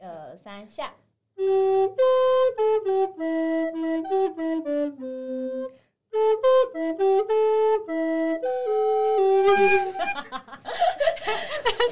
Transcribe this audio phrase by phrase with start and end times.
[0.00, 0.92] 二三下。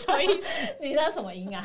[0.00, 0.48] 什么意思？
[0.80, 1.64] 你那什么音啊？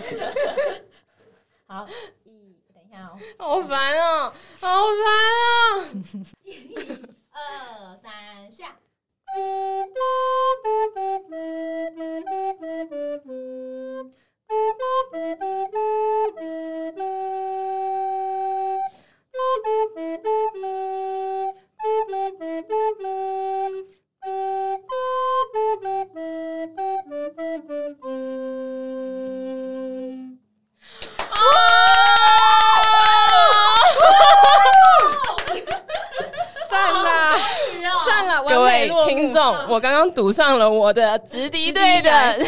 [40.13, 42.39] 赌上了我的直敌队的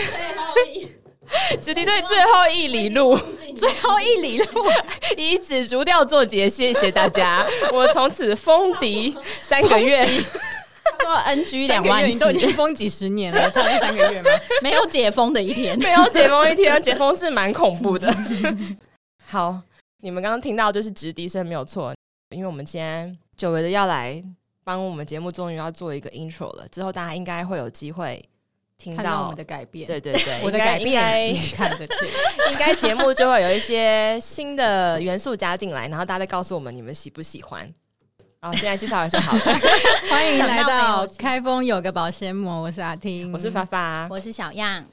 [1.62, 3.18] 直敌队最后一里路，
[3.56, 4.64] 最后一里路，
[5.18, 10.08] 以紫竹调作结，谢谢大家，我从此封敌三个月。
[11.00, 14.30] 做 NG 两万你都已次，经封几十年了，差这三个月吗？
[14.62, 15.78] 没有解封的一天。
[15.80, 18.14] 没有解封一天，解封是蛮恐怖的。
[19.26, 19.60] 好，
[20.02, 21.94] 你们刚刚听到就是直笛声没有错，
[22.36, 24.24] 因为我们今天久违的要来
[24.64, 26.68] 帮我们节目，终于要做一个 intro 了。
[26.70, 28.24] 之后大家应该会有机会
[28.78, 31.98] 听到到我们的改变，对对对， 我的改变应你看得见。
[32.38, 37.72] 该 应该节目就会有一些新的元素加进来，然后大家再告诉我们你们喜不喜欢。
[38.42, 39.60] 好，现在介绍一下好了，
[40.12, 44.06] 欢迎来到开封有个保鲜膜，我是阿听，我是发发。
[44.10, 44.86] 我是小样，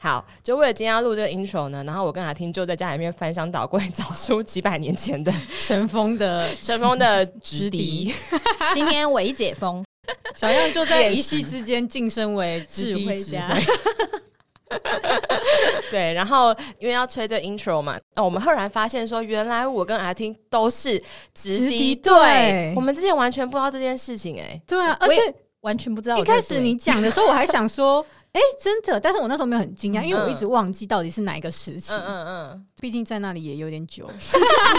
[0.00, 8.14] 好，就为了今天要录这个 intro 呢，然后我跟阿听就在家里面翻箱倒柜， 找出几百年前的神风的 神风的直直笛笛，
[8.74, 9.84] 今天微解封，
[10.36, 13.60] 小样就在一夕之间晋升为直笛家挥。
[15.90, 20.96] 对，然后因为要吹这 intro 嘛，哦，我们赫然发现说，原来我跟阿听都是
[21.34, 26.22] 直直笛笛队队，我们之前完全不知道这件事情、哎，对啊，而且完全不知道一。
[26.22, 28.06] 开始你讲的时候，我还想说。
[28.32, 34.08] 哎、真的，但是我那时候没有很惊讶，因为我一直忘记到底是哪一个时期，嗯嗯嗯，毕竟在那里也有点久。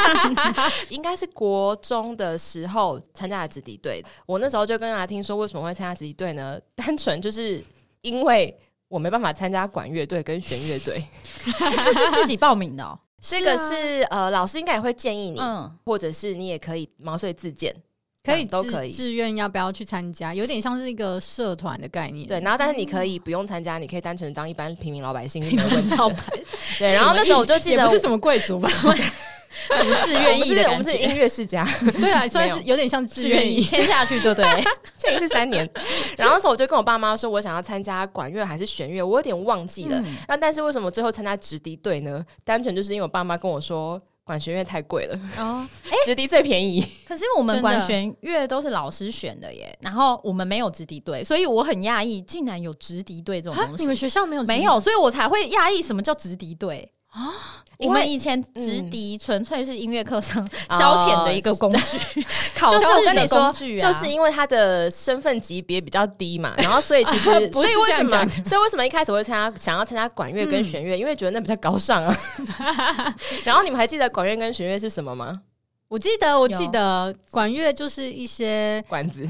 [0.89, 4.03] 应该是国中的时候参加的子弟队。
[4.25, 6.59] 我那时候就跟阿听说，为什么会参加子弟队呢？
[6.75, 7.61] 单纯就是
[8.01, 11.03] 因为我没办法参加管乐队跟弦乐队，
[11.43, 17.75] 这是自己报名的、哦，这个是呃，老师应该也会建议你，嗯，或者是你也可以毛遂自荐，
[18.23, 18.91] 可以都可以。
[18.91, 22.27] 自愿要不要去参加，有点像是一个社团的概念。
[22.27, 25.41] 对，然后但是你可以不用参加，你可以单纯当一般平民老百姓。
[26.77, 28.69] 对，然后那时候我就记得不是什么贵族吧？
[29.75, 31.67] 什么自愿我们是我们是音乐世家，
[31.99, 33.63] 对啊，算没有是有点像自自愿。
[33.63, 34.45] 签下去，对不对？
[34.97, 35.67] 签一次三年。
[36.15, 39.97] 然后那时候我就跟我爸妈说，我想要参加管乐还是弦乐，我有点忘记了。
[39.99, 42.23] 嗯那但是为什么最后参加直笛队呢？
[42.45, 43.99] 单纯就是因为我爸妈跟我说。
[44.29, 45.67] 管弦乐太贵了，哦，
[46.05, 46.85] 直笛最便宜。
[47.07, 53.73] 可是我们真的管弦乐都是老师选的耶，然后我们没有直笛队，所以我很讶异，竟然有直笛队这种东西。
[53.73, 57.33] 啊你们学校没有没有，所以我才会讶异什么叫直笛队啊？
[57.79, 62.21] 我们以前直笛纯粹是音乐课上哦消遣的一个工具，
[62.53, 72.17] 考试的工，具啊，就是因为他的身份级别比较低嘛，然后所以其实， 不是所以为什么所以为什么一开始会参加想要参加管乐跟弦乐，因为觉得那比较高尚啊。
[73.45, 75.33] 然后你们还记得管乐跟弦乐是什么吗？
[75.87, 79.25] 我记得，我记得管乐就是一些，管子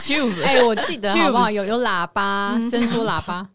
[0.00, 1.52] ，tube，哎，我记得好不好？Tubes。
[1.52, 3.48] 有有喇叭，伸出喇叭，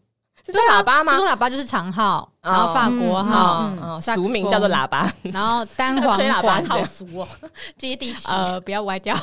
[0.46, 1.20] 是叫喇叭吗伸？
[1.20, 3.70] 缩喇叭就是长号，哦然后法国号
[4.00, 5.10] 俗名叫做喇叭。
[5.24, 7.28] 然后单簧 吹喇叭管，好俗哦，
[7.76, 9.16] 接地气，呃，不要歪掉，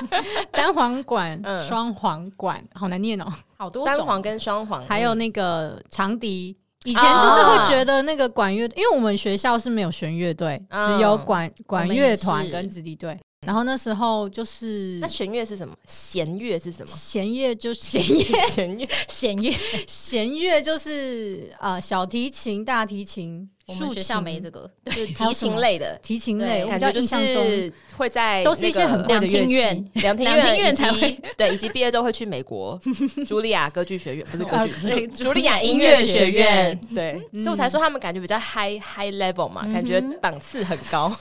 [0.52, 3.26] 单簧管嗯、双簧管，好难念哦。
[3.56, 6.56] 好多种单簧跟双簧， 还有那个长笛。
[6.84, 13.20] 以前就是会觉得那个管乐，因为我们学校是没有弦乐队，嗯只有管管乐团跟子弟队。
[13.46, 15.74] 然后那时候就是那弦乐是什么？
[15.86, 16.92] 弦乐是什么？
[16.94, 19.54] 弦乐就弦乐，弦乐弦乐，
[19.86, 29.46] 弦乐就是呃小提琴、大提琴、竖我们学校没这个，就是提琴类的，提琴类，我感觉就较印象中是会在都是一些很贵的乐器。
[29.46, 32.78] 两厅院两厅两院才会 对，以及毕业之后会去美国
[33.26, 36.78] 茱莉亚歌剧学院，不是歌呃剧，对茱莉亚音乐学院。
[36.94, 41.14] 对，嗯所以我才说他们感觉比较 high high level 嘛，感觉档次很高。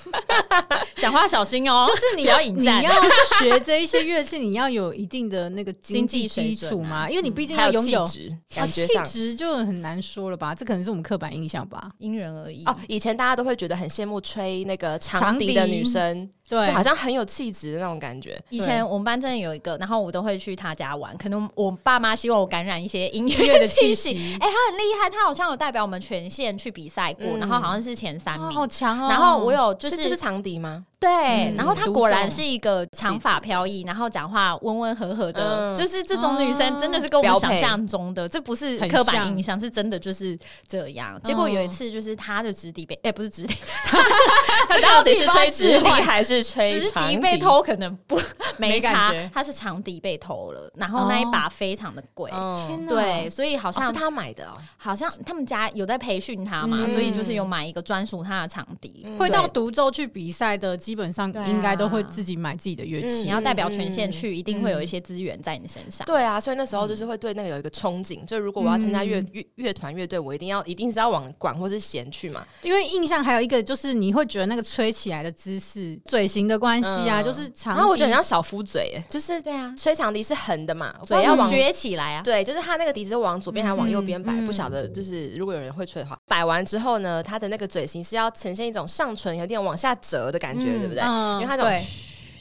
[0.97, 2.91] 讲话小心哦，就是你要你要
[3.39, 8.87] 学这一些乐器，你要有一定的那个经济基础嘛，因为你毕竟要拥有气质，啊感觉。
[8.87, 10.53] 气质就很难说了吧？
[10.55, 11.89] 这可能是我们刻板印象吧。
[11.99, 18.41] 因人而异哦，以前大家都会觉得很羡慕吹那个长笛的女生，对，就好像很有气质的那种感觉。
[18.49, 21.15] 以前我们班真的有一个，然后我都会去他家玩。
[21.17, 28.55] 可能我爸妈希望我感染一些音 音乐的气气息哎、他很厉害，他好像有代表我们全县去比赛过，嗯然后好像是前三哦名。
[28.57, 29.07] 好强哦。
[29.09, 30.83] 然后我有就是就是长笛吗？
[30.99, 31.09] 对，
[31.51, 40.37] 嗯然后她果然是一个长发飘逸，然后讲话温温和和的，嗯就是这种女生哦真的是跟我们想象中的，这不是刻板印象，是真的就是
[40.67, 41.17] 这样。
[41.23, 43.55] 结果有一次就是她的直笛被，哎、不是直笛，
[44.67, 47.37] 他到底是吹直笛还是吹直长笛笛被？
[47.39, 48.19] 偷可能不
[48.57, 52.29] 没差觉，她是长笛被偷了，然后那一把非常的贵。
[52.33, 54.57] 嗯天哪对，所以好好像、像是他买的哦。
[54.75, 59.03] 好像他们家有在培训他嘛，嗯所以就是有买一个专属他的长笛。
[59.05, 63.23] 嗯会到独奏去比赛的，基本上应该都会自己买自己的乐器。
[63.23, 66.05] 你要代表全县嗯去，一定会有一些资源在你身上。
[66.05, 72.45] 对啊，所以那时候就是会对那个有一个憧憬，就如果我要参加乐乐乐团乐队，我一定要一定是要往管或是弦去嘛。
[72.63, 77.51] 因为印象还有一个就是你会觉得那个吹起来的姿势、嘴型的关系啊，嗯就是。
[77.65, 82.21] 然后我觉得很像小夫嘴，哎就是对啊，吹长笛是横的嘛，嘴要往撅起来啊。
[82.23, 91.01] 对，就是他那个笛子往左边还往右边摆，嗯不晓得就是如果有人会吹的话，摆完之后呢，他的那个嘴型是要呈现一种上唇有点往下折的感觉，嗯对不对？
[91.03, 91.83] 嗯因为它这种对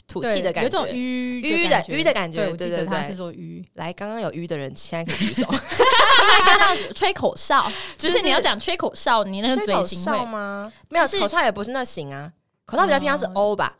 [0.07, 3.65] 吐气的感觉，有种吁吁的感觉吁的感觉对，我记对对对得他是说吁。
[3.73, 10.71] 来，刚刚有吁的人现在可以举手，应该看到吹口哨，就就是是你要讲吹口哨，你那个吹口嘴型吗？
[10.89, 12.31] 没有，就是口哨也不是那型啊，
[12.65, 13.75] 口哨比较偏向是哦 O 吧，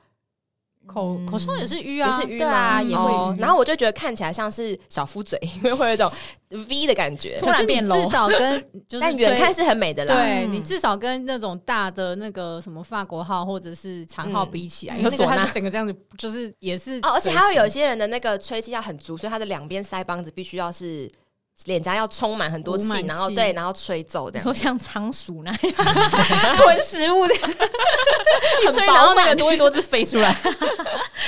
[0.89, 1.25] 口嗯。
[1.25, 2.81] 口哨也是吁也啊，对啊吗？
[2.81, 6.11] 也会然后我就觉得看起来像是小夫嘴，因 为会有一种
[6.49, 7.37] V 的感觉。
[7.39, 10.15] 突，然变 low 至少跟 就是远看是很美的啦。
[10.15, 10.17] 嗯。
[10.17, 14.51] 对你至少跟那种大的那个什么法国号或者是长号嗯。
[14.51, 14.99] 比起来，嗯。
[14.99, 21.09] 因为那个它是整个这样子，就是也是哦，而且还有有型些人的那个吹气要很足，所以他的两边腮帮子必须要是
[21.65, 24.43] 脸颊要充满很多气然后对，然后吹奏这样。
[24.43, 25.59] 说像仓鼠那样
[26.55, 27.33] 吞食物的
[28.67, 30.33] 一吹，然后那个多一多汁飞出来。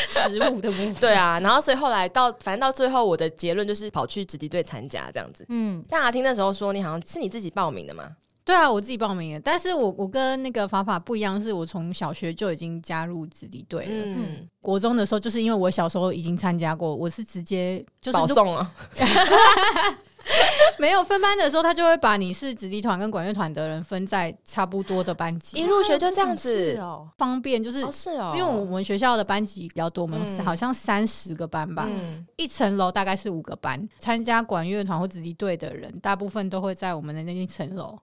[0.09, 0.93] 食物的部分。
[0.95, 5.45] 对啊，然后所以后来到，反正到最后，我的结论就是跑去子弟队参加这样子。
[5.49, 8.03] 嗯，大家听的时候说，你好像是你自己报名的吗？
[8.43, 13.91] 对啊，我自己报名的，但是我我跟那个法法不一样，是我从小学就已经加入子弟队了。
[14.03, 18.71] 嗯，国中的时候，就是因为我小时候已经参加过，我是直接就是保送啊，
[20.79, 27.07] 没有分班的时候，他就会把你是子弟团跟管乐团的人分在差不多的班级一级，入学就这样子哦。
[27.17, 27.81] 方便就是。
[27.83, 33.87] 哦，是哦，因为我们学校的班级比较多，我们嗯好像三十个班吧，嗯一层楼大概是五个班。
[33.99, 37.97] 参加管乐团或子弟队的人，大部分都会在我们的那一层楼。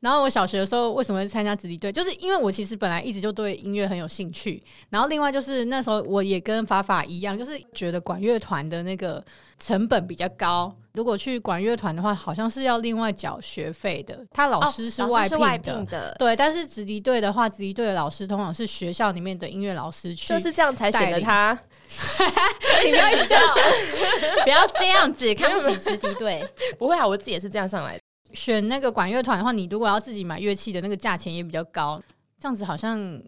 [0.00, 4.62] 然后我小学的时候为什么会参加子弟队，就是因为我其实本来一直就对音乐很有兴趣。
[4.90, 9.24] 然后另外就是那时候我也跟法法一样，就是觉得管乐团的那个
[9.58, 10.74] 成本比较高。
[10.94, 14.24] 如果去管乐团的话，好像是要另外缴学费的。
[14.30, 16.36] 他老师是外聘的，师是外聘的，对。
[16.36, 21.52] 但是子弟队的话，子弟队的老师通常是学校里面的音乐老师去，就是这样才显带领得他
[22.84, 23.64] 你不要一直这样讲。
[24.44, 26.48] 不要这样子，看不起直笛队。
[26.78, 28.00] 不会啊，我自己也是这样上来的。
[28.32, 32.00] 选那个管乐团的话，你如果要自己买乐器的那个价钱也比较高，
[32.38, 33.20] 这样子好像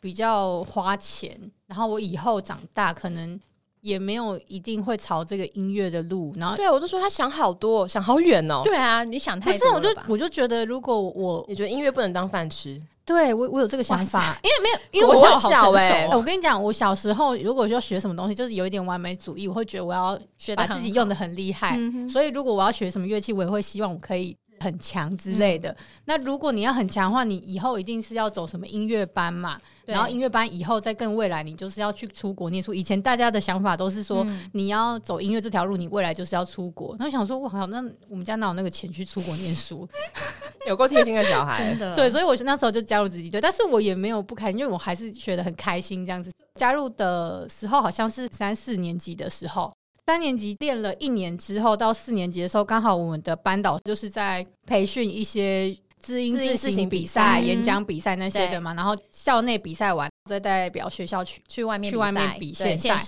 [0.00, 1.38] 比较花钱。
[1.66, 3.38] 然后我以后长大可能
[3.80, 6.32] 也没有一定会朝这个音乐的路。
[6.36, 8.60] 然后对啊，我就说他想好多，想好远哦。
[8.64, 12.80] 对啊，你想太不是，我就我就觉得，如果我你觉得音乐不能当饭吃？
[13.04, 21.76] 对我我有这个想法，因为没有，因为国我小哎、哦我跟你讲，我小时候如果要学什么东西，就是有一点完美主义，我会觉得我要把学把自己用的很厉害。
[22.08, 25.76] 所以如果我要学什么乐器，我也会希望我可以很强之类嗯的。
[26.04, 29.60] 那如果你要很强的话，你以后一定是要走什么音乐班嘛？
[29.86, 32.72] 然后音乐班以后再更未来，你就是要去出国念书。
[32.72, 36.94] 以前大家的想法都是说，嗯你要走音乐这条路，你未来就是要出国。
[36.98, 39.88] 那我想说，我靠，那我们家哪有那个钱去出国念书？
[40.68, 46.30] 有够贴心的小孩真，的 对，所以我那时候就加入子弟队，但是我也没有不开心，因为我还是学得很开心这样子。
[46.54, 49.72] 加入的时候好像是三四年级的时候，
[50.10, 61.42] 三年级练了一年之后，到四年级的时候，刚好我们的班导就是在培训一些字音自音自行行比赛演讲比赛那些的嘛，然后校内比赛完再代表学校去。
[61.48, 62.98] 去外面去外面比现赛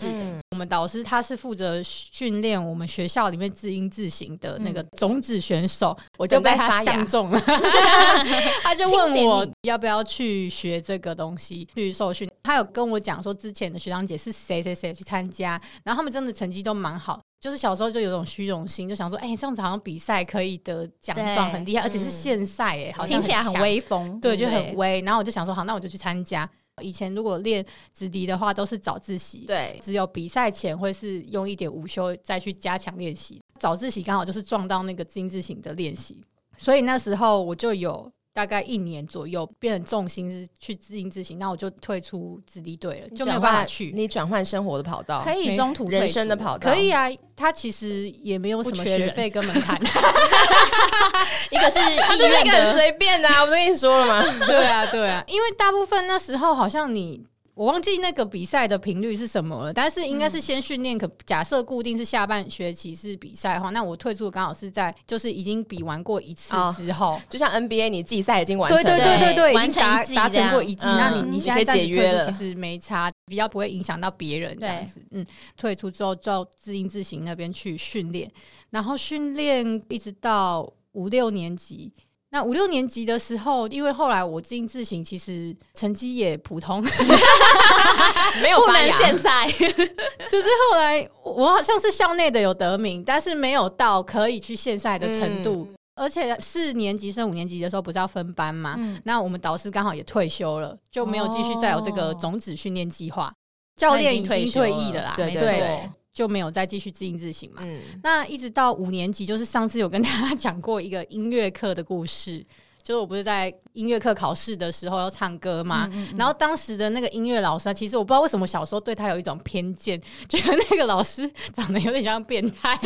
[0.50, 7.41] 我们导师他是负责训练我们学校里面自音自行的那个种子选手，我就被他相中了。
[8.62, 12.29] 他就问我要不要去学这个东西去受训。
[12.43, 17.21] 他有跟我讲说，之前的学长姐是谁谁谁去参加，然后他们真的成绩都蛮好。
[17.41, 25.00] 就是小时候就有种虚荣心，就想说，哎、这样子好像比赛可以得奖状，很厉害，而且是嗯县赛，哎，好像听起来很威风，对，就很威。
[25.00, 26.49] 然后我就想说，好，那我就去参加。
[26.81, 33.41] 以前如果练直笛的话，都是早自习，对，只有比赛前会是用一点午休再去加强练习。
[33.59, 36.21] 早自习刚好就是撞到那个自音自行的练习，
[36.57, 43.92] 所以那时候我就有大概一年左右，变成重心是去自音自行，那我就退出子弟队了，就没有办法去。
[43.94, 49.78] 你转换生活的跑道，可以中途退人生的跑道可以啊，他其实也没有什么学费跟门槛。
[51.50, 54.22] 一个是 他医就是一个很，随便的、啊，我不跟你说了吗？
[54.46, 57.22] 对啊，对啊，因为大部分那时候好像你。
[57.54, 60.97] 我忘记那个比赛的频率是什么了，但是应该是先训练。
[60.97, 75.04] 可假设固定是下半学期是比赛的话，那我退出刚好是在就是已经比完过一次哦之后，就像 NBA，你季赛已经完成了，对对对对，已完经达成达成过一季，嗯那你你现在暂时解约了退出其实没差，比较不会影响到别人这样子。
[75.11, 78.30] 嗯，退出之后到自音自行那边去训练，
[78.71, 81.92] 然后训练一直到五六年级。
[82.32, 86.82] 那五六年级的时候，因为后来我进自行，其实成绩也普通，
[88.42, 88.96] 没有不能发芽。
[88.96, 89.46] 现在。
[90.30, 95.68] 就是后来我好像是校内的有得名，但是没有到可以去县赛的程度。
[95.94, 98.76] 而且四年级升五年级的时候不是要分班嘛？
[98.78, 103.30] 嗯那我们导师刚好也退休了，就没有继续再有这个哦种子训练计划。
[103.76, 107.62] 教练已经退役了啦，对没对错，就没有再继续自营自行嘛。
[107.64, 112.45] 嗯，那一直到五年级，就是上次有跟大家讲过一个音乐课的故事，
[112.83, 116.16] 就是我不是在音乐课考试的时候要唱歌嘛，嗯嗯嗯。
[116.19, 122.78] 然后当时的那个音乐老师啊，其实我不知道为什么小时候对他有一种偏见， 觉得那个老师长得有点像变态，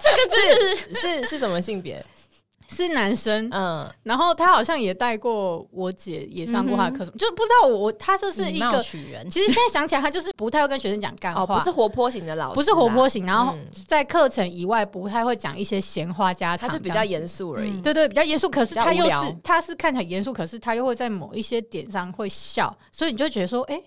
[0.00, 2.02] 是是是什么性别？
[2.70, 3.48] 是男生。
[3.52, 8.80] 嗯，然后他好像也带过我姐，也上过他的课，就不知道我我他就是一个。
[8.82, 13.66] 取人，其实现在想起来，他就是不太会跟学生讲干话，哦，不是活泼型的老师啦，不是活泼型，然后嗯。
[13.86, 17.70] 在课程以外不太会讲一些闲话家常，他就比较严肃而已。
[17.72, 17.82] 嗯。
[17.82, 23.80] 对对，比较严肃，可是他又是他是看起来严肃，可是他又会在某一些点上会笑，所以你就觉得说，哎、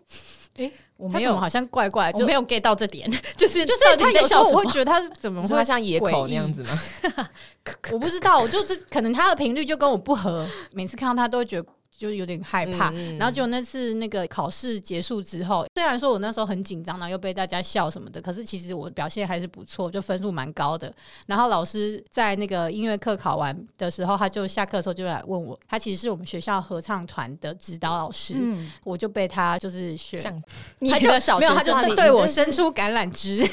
[0.98, 7.30] 我没有好像怪怪，就我没有 get 到这点， 就是就是他有时候我会觉得他是怎么会像野口那样子吗？
[7.92, 11.68] 我不知道，我就是可能他的频率就跟我不合，每次看到他都会觉得
[12.04, 12.92] 就是有点害怕。
[13.18, 20.94] 然后就那次那个考试结束之后，虽然说我那时候很紧张，然后又被大家笑什么的，可是其实我表现还是不错，就分数蛮高的。
[21.28, 30.44] 然后老师在那个音乐课考完的时候，他就下课的时候就来问我，他其实是我们学校合唱团的指导老师，嗯，我就被他就是选。
[30.80, 33.48] 你他就没有，他就对对我伸出橄榄枝。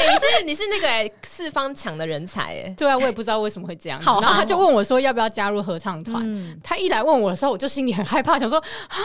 [0.00, 4.04] 哎你是你是那个哎四方强的人才哎，对啊，我也不知道为什么会这样子。
[4.04, 6.22] 好然后他就问我说要不要加入合唱团。
[6.24, 8.96] 嗯，他一来问我的时候，我就心里很害怕，想说啊，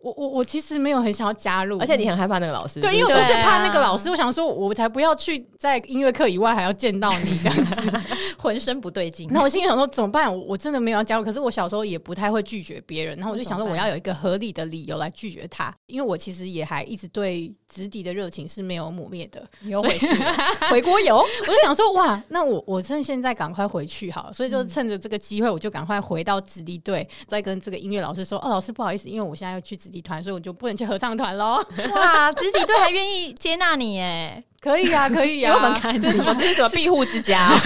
[0.00, 7.90] 我我我其实没有很想要加入，而且你很害怕那个老师，对，因为我就是怕那个老师，我想说我才不要去在音乐课以外还要见到你这样子。
[8.38, 9.42] 浑身不对劲那。
[9.42, 10.32] 我心里想说怎么办？
[10.32, 19.44] 我我真的没有要加入，可是我小时候也不太会拒绝别人，然后我就想说我要有一个合理的理由来拒绝他，因为我其实也还一直对直笛的热情是没有磨灭的。
[19.60, 20.32] 你又回去了，
[20.70, 31.64] 回国游，我就想说，哇，那我我趁现在赶快回去好了，所以就趁着这个机会，我就赶快回到直笛队，再跟这个音乐老师说，哦，老师不好意思，因为我现在要去子弟团，所以我就不能去合唱团喽。
[31.94, 36.34] 哇，子弟队还愿意接纳你哎，可以啊，可以啊，有门槛这是什么？
[36.38, 37.58] 这是什么庇护之家啊？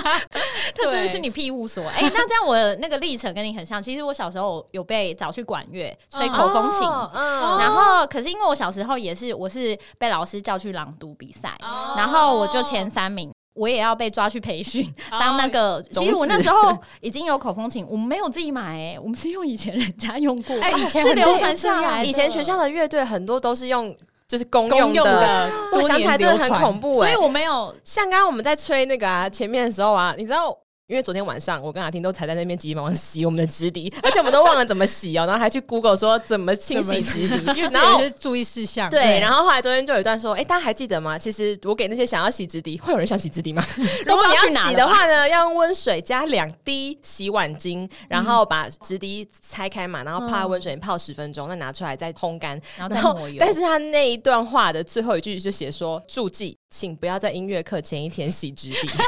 [0.74, 1.86] 这真的是你庇护所。
[1.88, 3.82] 哎、那这样我那个历程跟你很像。
[3.82, 6.80] 其实我小时候有被找去管乐吹口风琴。
[6.88, 15.82] 哦嗯，然后，可是因为我小时候也是，我是被老师叫去朗读比赛，哦然后我就前三名，我也要被抓去培训， 哦当那个。
[15.92, 22.06] 种其实我那时候已经有口风琴，我们没有自己买、哎，我们是用以前人家用过，哎以前是流传下来的。
[22.06, 23.94] 以前学校的乐队很多都是用
[24.28, 25.20] 就是公公用的。
[25.20, 26.94] 的，我想起来真的很恐怖。
[26.94, 30.56] 所以我没有像刚刚我们在吹那个啊前面的时候啊，你知道。
[30.88, 38.88] 因为昨天晚上我跟阿婷都才在那边急忙洗我们的直笛，而且我们都忘了怎么洗哦，然后还去 Google 说怎么清洗直笛，因为这然后有一些注意事项。
[38.88, 41.18] 对，然后后来昨天就有一段说，哎、大家还记得吗？
[41.18, 43.62] 其实我给那些想要洗直笛，会有人想洗直笛吗？
[44.06, 58.88] 如果你要洗的话呢，要用温水加两滴洗碗精，然后把直笛拆开嘛，然后泡在温水里泡十分钟，再拿出来再烘干，然后再然后抹油，但是他那一段话的最后一句就写说：注记，请不要在音乐课前一天洗直笛。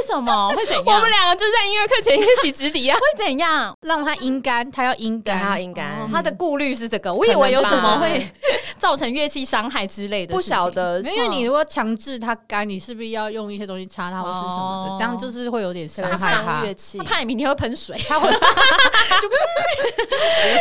[0.00, 0.82] 为什么 会怎样？
[0.86, 3.74] 我们两个就是在音乐课前一天洗直笛啊，会怎样？
[3.82, 8.26] 让他阴干，他要阴，干，还有应该哦他的顾虑是这个，我以为有什么会
[8.78, 10.70] 造成乐器伤害之类的，不晓。
[10.70, 14.94] 得，因为你如果强制他干，你是不是要用一些东西擦它或是什么的？
[14.94, 16.64] 哦这样就是会有点可伤害。
[16.64, 17.04] 乐器他。
[17.04, 18.30] 怕你明天会喷水，他会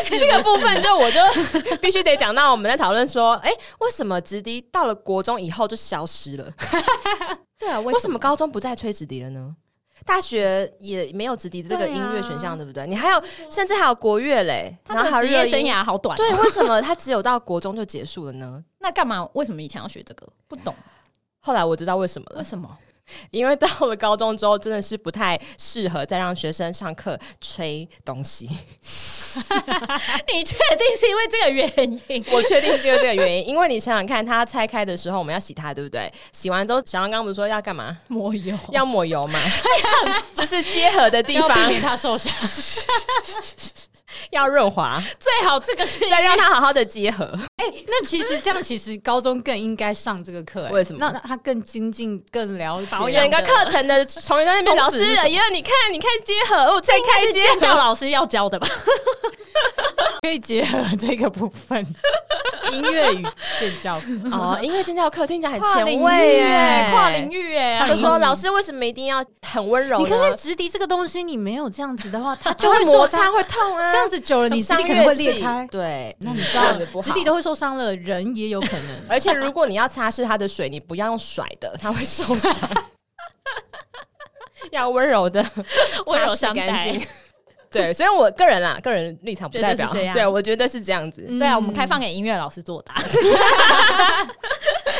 [0.09, 1.21] 这个部分就我就
[1.79, 6.51] 必须得讲到，我们在讨论说，哎、为什么直笛到了国中以后就消失了？
[7.59, 9.55] 对啊，为什么高中不再吹直笛了呢？
[10.05, 12.87] 大学也没有直笛的这个音乐选项，对不对？
[12.87, 15.59] 你还有，甚至还有国乐嘞，他的职业生。
[15.61, 16.15] 涯好短？
[16.15, 18.63] 对，，为什么他只有到国中就结束了呢？
[18.79, 19.27] 那干嘛？
[19.33, 20.25] 为什么以前要学这个？
[20.47, 20.73] 不懂
[21.41, 22.77] 后来我知道为什么了，为什么？
[23.31, 28.45] 因为到了高中之后，真的是不太适合再让学生上课吹东西。
[30.33, 32.25] 你确定是因为这个原因？
[32.31, 36.11] 我确定是因为这个原因，因为你想想看，它拆开的时候我们要洗它，对不对？
[36.31, 37.97] 洗完之后，小刚刚不是说要干嘛？
[38.07, 39.39] 抹油要抹油嘛？
[40.35, 42.33] 就是结合的地方免他受伤。
[44.31, 47.25] 要润滑，最好这个是再让他好好的结合。
[47.57, 58.67] 哎那其实这样，其实高中更应该上这个课、欸为什么那那他更精进、更了解整个课程的 从那边，老师，因为你看，你看结合，哦，再应该是开结监教合，老师要教的吧？
[60.21, 61.85] 可以结合这个部分，
[62.71, 63.25] 音乐与
[63.59, 63.99] 建教。
[64.31, 67.31] 哦，音乐建教课听起来很前卫域耶，哎，跨领。
[67.31, 70.35] 域哎，他就说：“老师为什么一定要很温柔你看看？
[70.35, 73.91] 直笛这个东西，你没有这样子的话，它就就会摩擦，会痛啊。
[73.91, 75.67] 这样子久了，你直伤可能会裂开。
[75.71, 78.95] 对，那你知这道样子不好直笛都会受伤了，人也有可能。
[79.07, 82.69] 而且如果你要擦拭它的水，你不要用甩的，它会受伤。
[84.71, 85.45] 要温柔的
[86.07, 87.07] 温柔擦拭干相待净。
[87.71, 91.21] 对，所以我个人啦，个人立场不代表觉得是这样对我觉得是这样子。
[91.37, 92.95] 对啊，我们嗯开放给音乐老师作答。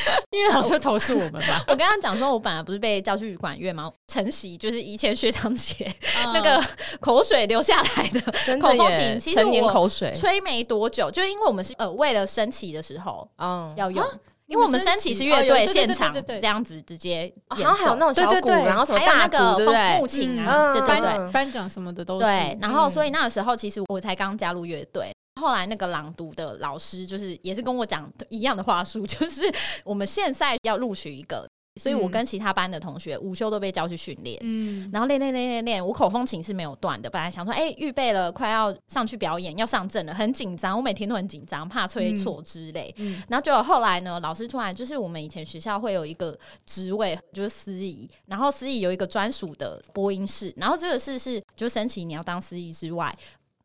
[0.32, 1.64] 因为老师会投诉我们吧？
[1.68, 3.92] 我跟他讲说，我本来不是被叫去管乐吗？
[4.08, 5.94] 晨曦就是以前学长姐
[6.26, 6.64] 嗯 那个
[7.00, 14.06] 口水流下来的真口风琴，其实成年我口水，吹没多久，就因为我们是呃为了升旗的时候嗯，要用。
[14.46, 20.10] 你因为我们升升旗是哦乐队现场对对对这样子直接演好像还有，那种小鼓，对对对然后什么还有那大鼓，对不个风木对？
[20.10, 22.26] 琴啊，嗯对对对，嗯颁奖什么的都是。
[22.26, 25.12] 对，然后所以嗯那个时候其实我才刚加入乐队。
[25.40, 29.42] 后来那个朗读的老师就是也是跟我讲一样的话术， 就是
[29.84, 31.48] 我们现在要录取一个，
[31.80, 34.38] 所以我嗯跟其他班的同学午休都被叫去训练。
[34.42, 37.10] 嗯，然后练练练练练，我口风琴是没有断的。
[37.10, 40.76] 本来想说，哎、预备了，快要上去表演，要上阵了，很紧张。
[40.76, 42.94] 我每天都很紧张，怕吹错之类。
[42.98, 53.16] 嗯然后就后来呢，老师突然就是我们以前学校会有一个职位，就是司仪，然后司仪有一个专属的播音室，然后这个室是就升旗你要当司仪之外。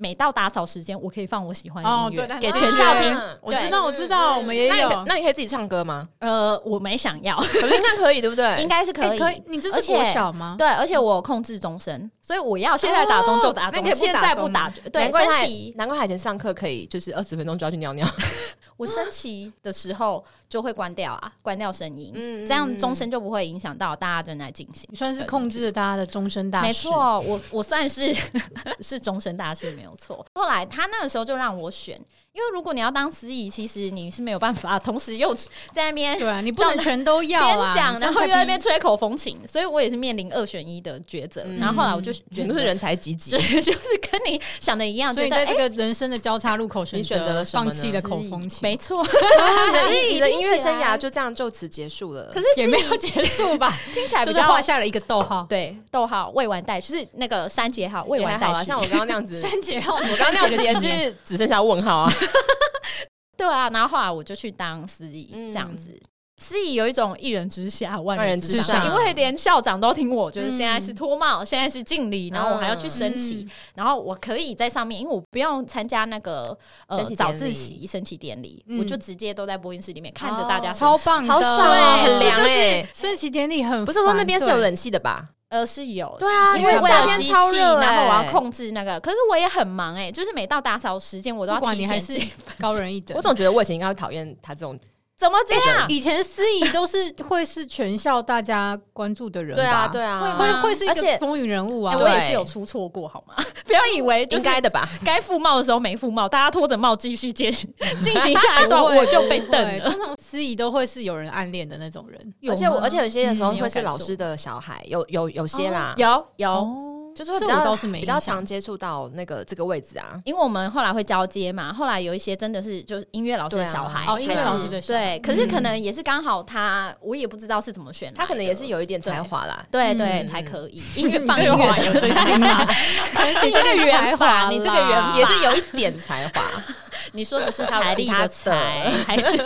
[0.04, 3.18] 每到打扫时间，我可以放我喜欢的哦音乐、对给全校听。
[3.40, 5.04] 我知道，我知道，我们也有那你可。
[5.06, 6.06] 那你可以自己唱歌吗？
[6.18, 8.44] 呃，我没想要，可是应该可以，对不对？
[8.60, 9.08] 应该是可以。
[9.08, 10.56] 哎可以，你这是国小吗？
[10.58, 14.84] 对，而且我控制钟声，所以我要现在打钟就打钟，现在不打钟。
[14.92, 18.06] 对，难怪他升旗难怪他以前上课可以就是二十分钟就要去尿尿。
[18.76, 24.86] 我升旗的时候就会关掉啊，关掉声音，嗯这样钟声就不会影响到大家正在进行。
[24.90, 26.66] 你算是控制了大家的终身大事。
[26.66, 28.12] 没，错，我我算是
[28.82, 30.24] 是终身大事没有错。
[30.34, 32.00] 后来他那个时候就让我选，
[32.34, 35.32] 因为如果你要当司仪，其实你是没有办法 同时又
[35.72, 38.74] 在那边对啊，你不能全都要啊，边讲，然后又在那边吹。
[38.84, 41.42] 口风琴，所以我也是面临二选一的抉择。
[41.46, 49.02] 嗯然后后来我就觉得你们是人才济济就， 就是跟你想的一样，所以在这个人生的交叉路口，你选择了放弃的口风琴，没错，
[50.12, 52.24] 你的音乐生涯就这样就此结束了。
[52.34, 53.70] 可是也没有结束吧？
[53.94, 55.46] 听起来就较画下了一个逗号。
[55.48, 58.64] 对，逗号未完待，就是那个删节号未完待续。
[58.66, 62.12] 像我刚刚那样子，三节号，我刚刚那样子也是只剩下问号啊。
[63.36, 65.52] 对啊，然后后来我就去当司仪，嗯。
[65.52, 66.00] 这样子。
[66.36, 68.84] 司仪有一种一人之下万万人之之上。
[68.86, 73.50] 因为连校长都听我，就是嗯现在是脱帽，现在是敬礼，然后我还要去升旗，嗯。
[73.76, 76.56] 然后我可以在上面，因为我不用参加那个
[76.88, 77.32] 呃升旗典礼。
[77.32, 78.78] 早自习升旗典礼，嗯。
[78.78, 82.88] 我就直接都在播音室里面看着大家超棒的，好爽很凉就是欸。
[82.92, 85.28] 升旗典礼很不是说那边是有冷气的吧？
[85.54, 92.20] 呃，是有，对啊因为夏天我有机器，超热然后我要欸控制那个，可是我也很忙哎、就是每到打扫时间，我都要不管你还是
[92.58, 93.22] 高人一等我。
[93.22, 94.76] 总觉得我以前应该会讨厌他这种。
[95.16, 95.88] 怎么这样？
[95.88, 101.96] 以前司仪都是会是全校大家关注的人吧，对啊，对啊，会会是一而且个风云人物啊。
[101.98, 103.34] 我也是有出错过，好吗？
[103.64, 104.88] 不要以为就是应该的吧？
[105.04, 109.88] 该覆帽的时候没覆帽，大家拖着帽继续接进行下一段，我就被瞪了。
[109.88, 112.34] 通常司仪都会是有人暗恋的那种人。
[112.48, 120.20] 而且我，而且有些的时候会是老师的小孩，有有有些啦，有有，哦，就是会比较这我倒是没比较常接触到那个这个位置啊。
[120.24, 129.64] 因为我们后来会交接嘛，后来有一些真的是就是音乐老师的小孩，哦音乐还是老师的小孩对，可是可嗯能也是刚好他，我也不知道是怎么选的，他可能也是有一点才华啦。
[129.70, 132.64] 对对嗯才可以音乐 放这音乐有真心吗？
[133.14, 136.42] 可能是你这个才圆法华你这个啦圆法也是有一点才华，
[137.12, 139.44] 你说的是还有财力的其他的财，还是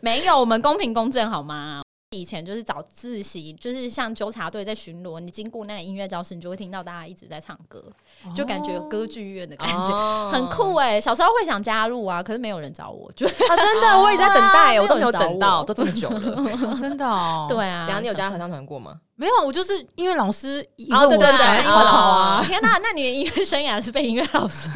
[0.00, 0.38] 没有？
[0.38, 1.82] 我们公平公正好吗？
[2.10, 7.92] 以前就是早自习，就是像纠察队在巡逻，你经过那个音乐教室，你就会听到大家一直在唱歌，
[8.34, 13.56] 就感觉有歌剧院的感觉，哦很酷哎、小时候会想加入啊，可是没有人找我，就啊！
[13.56, 16.42] 真的， 我也在等待，我都没有等到，都这么久了。
[16.66, 17.46] 哦真的哦。
[17.48, 17.84] 对啊。
[17.86, 18.02] 怎样？
[18.02, 18.94] 你有加小合唱团过吗？
[19.14, 22.44] 没有，我就是因为老师一哦问我就对对对赶快逃跑啊。
[22.46, 24.68] 天哪、那你的音乐生涯是被音乐老师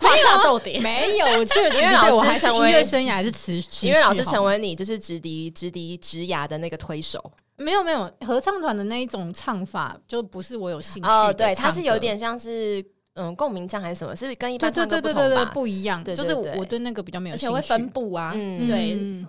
[0.00, 0.80] 画下逗点？
[0.82, 7.20] 没有，我去了因为老师对我还是成为音乐生涯还是持持续，因为老师成为为你就是直笛直笛直牙的那个推手，
[7.56, 18.32] 没有没有，合唱团的那一种唱法就不是我有兴趣对，它是有点像是嗯共鸣唱还是什么，是跟一对般唱对对对对对歌不一样，就是我对那个比较没有而且兴趣，会分布啊。
[18.34, 19.26] 嗯对嗯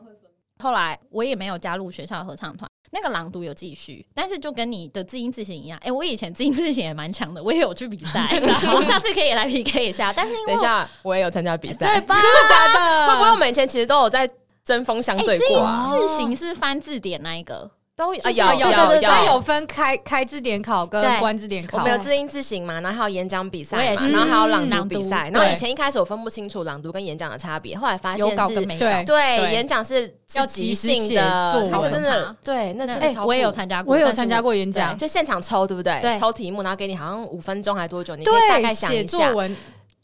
[0.59, 8.25] 后来我也没有加入学校的合唱团，那个朗读有继续，但是就跟你的字音字形一样，哎、我以前字音字形也蛮强的，我也有去比赛，
[8.73, 10.13] 我下次可以来 PK 一下。
[10.13, 12.15] 但是因为等一下，我也有参加比赛，对吧？
[12.21, 13.07] 真的假的？
[13.11, 14.27] 会不会我们以前其实都有在
[14.63, 15.91] 针锋相对过啊？
[15.93, 17.69] 自行是不是翻字典那一个？
[17.95, 25.29] 都有啊有有有有它有分开开字典考跟关字典考，我们有字音字形嘛，然后还有演讲比赛然后还有朗朗读读比赛。
[25.29, 28.35] 对然后以前一开始我分不清楚朗读跟演讲的差别，后来发现是。
[28.35, 36.19] 对对对演讲是是要即兴的，真的对，那真的哎、超我也有参加过，我有参加过演讲，就现场抽，对不对？
[36.19, 39.29] 抽题目，然后给你好像五分钟还多久，你可以大，概想写一下。
[39.29, 39.55] 作文。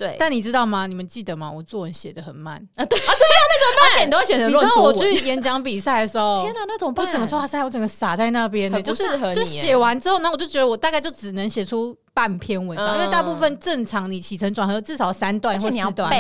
[0.02, 0.88] 对，但你知道吗？
[0.88, 1.52] 你们记得吗？
[1.52, 3.86] 我作文写的很慢啊，对啊，对啊，那个。
[3.86, 4.92] 而且你都会写成你知道我。
[4.92, 7.06] 去演讲比赛的时候 天，哪，那怎么我办？
[7.12, 16.12] 整个哇塞，我整个傻在那边就是就写完之后，然后我就觉得我大概就只能写出半篇文章，嗯因为大部分正常你起承转合至少三段而且你要或四段，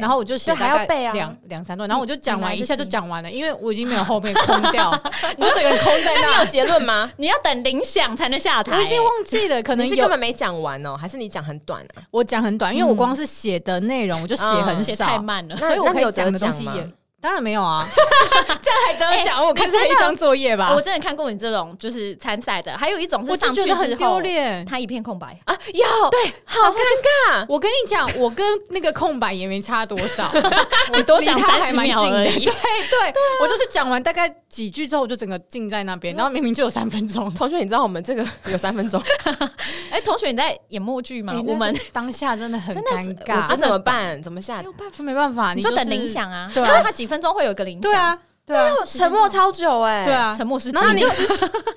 [0.00, 4.90] 然后我就写还大概要背啊两两三段，然后我就讲完一下就讲完了，因为我已经没有后面空掉，
[5.36, 6.44] 你就整个人空在那那你有。
[6.46, 7.10] 结论吗？
[7.18, 12.02] 你要等铃响才能下台、我已经忘记了，可能你是根本没讲完哦，还是你讲很短啊？
[12.10, 15.56] 我讲很短，因为我光是写的内容我就写很写太少，慢了。
[15.56, 16.88] 所以我可以有讲的东西也
[17.20, 19.44] 当然没有啊， 这样还得奖？
[19.44, 24.64] 我看是黑箱作业吧我，真的看过你这种就是参赛的，还有一种是上去之后觉得很丢，脸。
[24.64, 25.38] 他一片空白。
[25.44, 27.44] 啊，有对，好尴尬。
[27.48, 30.30] 我跟你讲，我跟那个空白也没差多少，
[30.94, 32.24] 我多离讲30他还蛮近的。
[32.24, 37.32] 对对，我就是讲完大概几句之后，我就整个静在那边，然后明明就有三分钟。
[37.34, 39.02] 同学，你知道我们这个有三分钟，
[39.90, 41.34] 哎、同学你在演默剧吗？
[41.46, 44.22] 我们当下真的很真的尴那尬，怎么办？
[44.22, 44.64] 怎么下没？
[44.64, 46.50] 有办法，就没办法，你就等是铃响啊。
[46.54, 47.82] 对啊他几分钟会有一个铃响。
[47.82, 50.34] 对啊，对啊，沉默超久哎，对，啊。
[50.36, 51.02] 沉默是然后你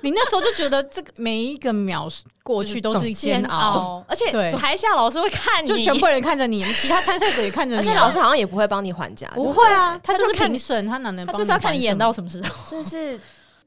[0.00, 2.08] 你那时候就觉得这个每一个秒
[2.42, 4.50] 过去都是煎熬，而且对。
[4.52, 12.48] 台下老师会看你，就全部人看着你，其他参赛者也看着你啊，而且老师好像也不会帮你还价，不会啊，他就是看评审，他哪能就是要看你演到什么时候。
[12.70, 13.18] 真是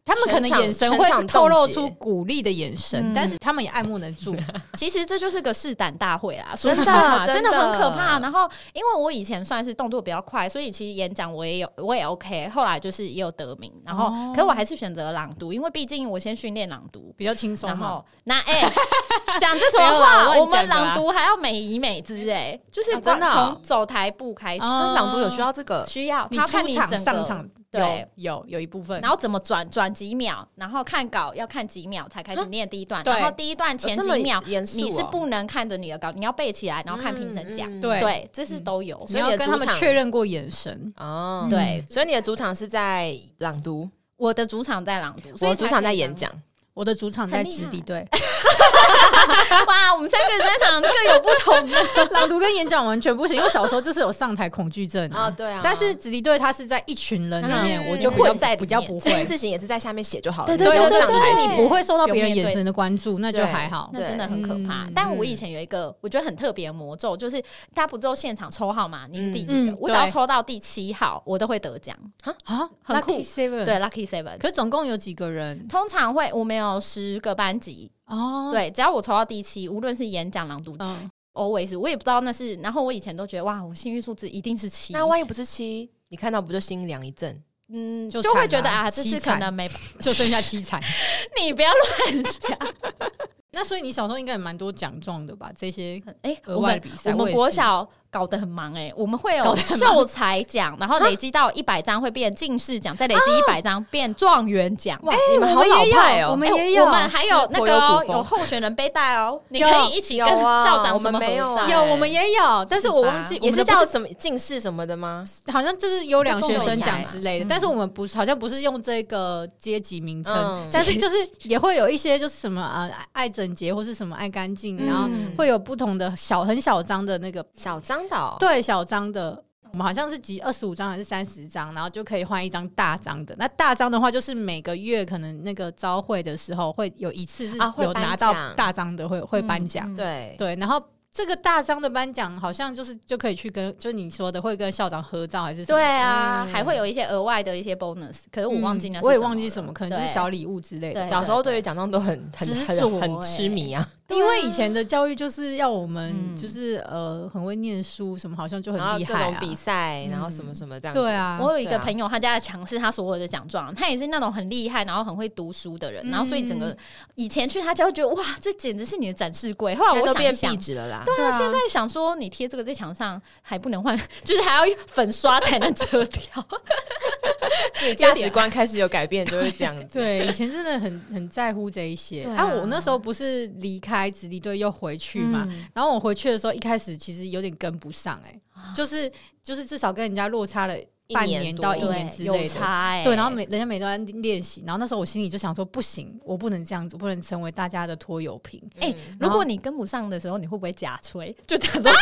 [0.07, 4.35] 他们可能眼神会透露出鼓励的眼神，嗯但是他们也爱莫能助。
[4.75, 8.17] 其实这就是个试胆大会啊，说真的实话，真的很可怕。
[8.19, 12.47] 然后，因为我以前算是动作比较快，所以其实演讲我也有，我也 OK。
[12.49, 17.13] 后来就是也有得名，然后，哦可我还是选择朗读，因为毕竟我先训练朗读。
[17.17, 17.67] 比较轻松。
[17.67, 18.61] 然后，那哎，
[19.39, 20.37] 讲、这什么话？
[20.39, 37.69] 我们朗读还要美仪美姿，哎，就是哦真的哦从走台步开始，朗读有需要这个，需要你他看出场你整个上场对有有有一部分，然后怎么转转几秒，然后看稿要看几秒才开始念第一段，然后第一段前几秒哦你是不能看着你的稿，你要背起来，然后看评审讲。
[37.69, 39.01] 嗯嗯对对，这是都有。
[39.09, 40.93] 你要跟他们确认过眼神。
[40.97, 46.31] 哦，对，所以你的主场是在朗读，我的主场在朗读，所以我的主场在演讲。
[46.73, 49.06] 我的主场在直敌队，才可以。
[49.67, 51.77] 哇，我们三个专场各有不同的。
[52.11, 55.29] 朗读跟演讲完全不行，因为小时候就是有上台恐惧症啊，啊。
[55.31, 59.25] 对啊，但是子弟队他是在一群人里面，嗯我就比较混在比较不会。
[59.25, 63.89] 字形也是在下面写就好了，对对对就是你不会受到别人眼神的关注，那就对还好。
[63.93, 64.91] 那真的很可怕嗯。
[64.95, 67.41] 但我以前有一个我觉得很特别的魔咒，就是
[67.73, 69.77] 大家不都现场抽号码，你是第几个嗯？
[69.81, 71.95] 我只要抽到第七号，我都会得奖。
[72.23, 73.75] 啊，很酷 Lucky Seven 对。
[73.75, 74.37] ，Lucky Seven。
[74.39, 75.67] 可总共有几个人？
[75.67, 82.55] 通常会，我们有十个班级，哦，，对，只要我抽到第七，无论是演讲、朗读嗯，，always，我也不知道那是。
[82.55, 87.43] 然后我以前都觉得哇，我幸运数字一定是七，那万一不是七，你看到不就心凉一阵？
[87.69, 90.81] 嗯，就就会觉得啊，这次可凄惨能没，就剩下七彩。
[91.41, 92.57] 你不要乱讲。
[93.51, 95.51] 那所以你小时候应该也蛮多奖状的吧？
[95.57, 104.99] 这些 哎、额外的比赛，我们国小搞得很忙哎、我们会有秀才奖，然后累积到一百张会变进士奖，再累积一百张变状元奖。
[105.03, 106.31] 哇，你们好老派哦！
[106.31, 115.23] 我们哎也有我们还有那个哦有候选人背带哦，你可以一起跟校长什么我们没有合照哎有，我们也有，但是我忘记也是叫什么进士什么的吗？
[115.51, 117.47] 好像就是优良学生奖之类的，嗯。
[117.47, 120.69] 但是我们不是好像不是用这个阶级名称，嗯。
[120.71, 129.43] 但是就是也会有一些就是什么呃爱整洁或是什么爱干净，然后嗯会有不同的小很小张的那个小张岛，对小张的。
[129.73, 133.35] 我们好像是集二十五张还是三十张，然后就可以换一张大张的。
[133.37, 139.85] 那大张的话，就是每个月可能那个招会的时候会有一次是有拿到大张的，会会颁奖。
[139.91, 145.77] 嗯对，对，然后这个大张的颁奖好像就是就可以去跟，就你说的会跟校长合照还是什么？
[145.77, 151.05] 对啊，嗯还会有一些额外的一些 bonus，可是我忘记那嗯我也忘记什么，可能就是小礼物之类的。
[151.07, 153.87] 小时候对于奖状都很很执很着很痴迷啊。
[154.09, 159.25] 因为以前的教育就是要我们嗯就是呃很会念书，什么好像就很厉害啊。
[159.25, 160.99] 各种比赛，然后什么什么这样子。
[161.01, 166.77] 对啊，我有一个朋友，他家的墙是他所有的奖状，他也是那种很厉害，然后很会读书的人，然后所以整个嗯
[167.15, 169.75] 以前去他家会觉得哇，这简直是你的展示柜。
[169.75, 170.57] 后来我想想壁。
[170.57, 171.03] 纸了啦。
[171.05, 176.21] 对啊，现在想说，你贴这个在墙上还不能换，就是还要粉刷才能遮掉。
[177.95, 179.87] 价值观开始有改变，就会这样子。
[179.99, 182.23] 对，以前真的很很在乎这一些。
[182.23, 188.41] 哎啊啊，我那时候不是离开直敌队又回去嘛，嗯然后我回去的时候，一开始其实有点跟不上、欸，
[188.75, 189.11] 就是
[189.43, 190.75] 就是至少跟人家落差了
[191.13, 192.55] 半一年到一年之有类的。
[193.03, 198.61] 对，然后每人家每段练习，然后那时候我心里就想说，不行，我不能这样子，我不能成为大家的拖油瓶。
[198.79, 201.35] 哎、嗯如果你跟不上的时候，你会不会假吹？
[201.47, 201.85] 就假装。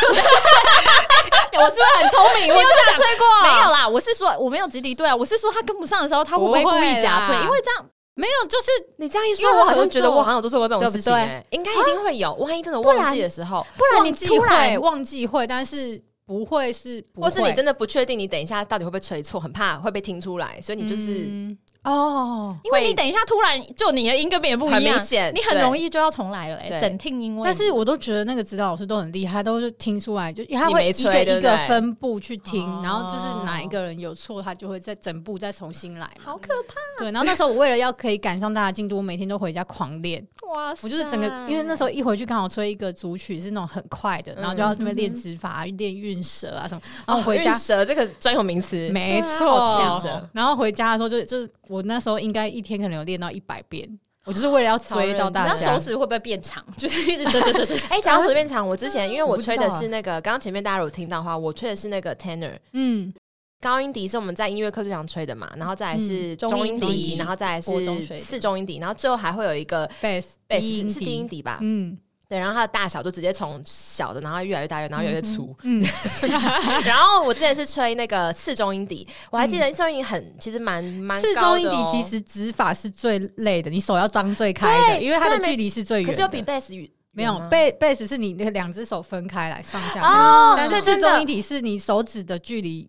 [1.58, 2.52] 我是不是很聪明？
[2.52, 3.24] 我有假吹过？
[3.48, 7.34] 没有啦，我是说我没有直敌对啊，我是说他跟不上的时候，他会不会故意假吹？
[7.44, 12.34] 因为这样没有，就是你这样一说，我好像觉得我好像有做错过这种事情、对应该一定会有。
[12.34, 22.56] 万一真的忘记的时候，不然你忘记会突然忘记会，但是不会是不会，或是你真的不确定，你等一下到底会不会吹错，很怕会被听出来，所以你就是嗯哦。
[22.64, 36.10] 因为你等一下突然就你的音跟别人不一样，很你很容易就要重来了、欸，整听因为但是我都觉得那个指导老师都很厉害，都是听出来，就因为他会一个一个分布去听，哦然后就是哪一个人有错，他就会再整部再重新来。
[36.22, 40.26] 好可怕对，然后那时候我为了要可以赶上大家进度，我每天都回家狂练。
[40.54, 40.74] 哇！
[40.82, 46.80] 我就是整个，因为那时候一回去刚好吹一个组曲是那种很快的，然后就要那边练指法、练韵舌啊什么。
[47.06, 50.28] 然后回家哦韵，舌这个专有名词，没错。
[50.32, 53.88] 然后回家的时候就就是我那时候应该一天可能有练到一百遍，
[54.24, 55.80] 我就是为了要追到大那家手。
[55.80, 56.64] 指会不会变长？
[56.76, 62.56] 就是一直对对对对， 哎，讲到手变长，我之前因为我吹的是那个，刚刚前面大家有听到的话，我吹的是那个 tenor。
[62.72, 63.12] 嗯，
[63.60, 67.70] 高音笛是我们在音乐课最常吹的嘛，然后再来是嗯中中音音笛笛，然后再来是
[68.18, 71.58] 四中音笛，然后最后还会有一个 bass 贝低音斯是低音笛，吧？
[71.60, 71.98] 嗯。
[72.28, 75.56] 对，然后它的大小就直接从小的，然后越来越大，然后越来越粗。
[75.62, 75.80] 嗯，
[76.84, 81.50] 然后我之前是吹那个次中音笛，我还记得次中音很其实蛮蛮次高的哦。
[81.52, 86.10] 中音笛其实指法是最累的，你手要张最开的，因为它的距离是最远。
[86.10, 87.46] 可是又比贝斯远没有吗？
[87.48, 92.88] 贝贝斯是你那个两只手分开来上下，哦，但是对真的次中音笛是你手指的距离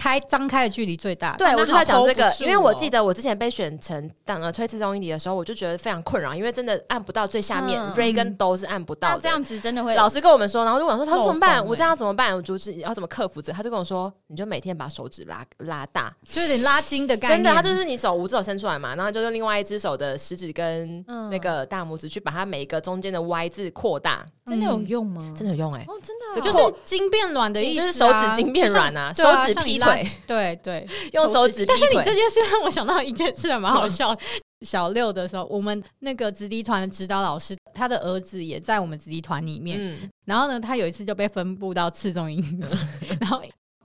[0.00, 1.36] 开张开的距离最大的。
[1.36, 11.64] 对，我就在讲这个因为我哦记得我之前被选成当呃吹次中音笛的时候，我就觉得非常困扰，因为真的按不到最下面嗯，re 跟哆是按不到这样子真的会老师跟我们说，然后就问我说他说怎么办？
[11.66, 12.34] 我这样怎么办？
[12.34, 13.52] 我就是要怎么克服这？
[13.52, 17.42] 他就跟我说，你就每天把手指拉拉大，就有点拉筋的概念。
[17.42, 25.32] 真的，他就是你手五只手伸出来嘛，然后就用另外一只手的食指跟嗯那个大拇指去把它每一个中间的 Y 字扩大，真的有用吗？
[25.36, 30.86] 真的有用哎、哦，真的啊这就是筋变软的意思、啊，就是手指筋变软啊手指劈腿，对对。
[31.12, 32.20] 用手指劈但是你这。
[32.20, 34.14] 件事让我想到一件事，还蛮好笑。
[34.60, 39.78] 小六的时候，我们那个子弟团的指导老师，他的儿子也在我们子弟团里面。
[39.80, 42.76] 嗯，然后呢，他有一次就被分布到次中音笛，
[43.18, 43.40] 然后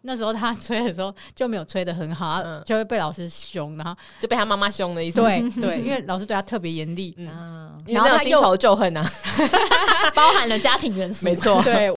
[0.06, 3.76] 那时候他吹的时候就没有吹的很好，嗯就会被老师凶。
[3.78, 5.20] 然后就被他妈妈凶的意思。
[5.22, 7.14] 对 对，因为老师对他特别严厉。
[7.18, 9.04] 嗯，啊，因为那种新仇旧恨啊，
[10.16, 11.62] 包含了家庭元素， 没错。
[11.64, 11.94] 对，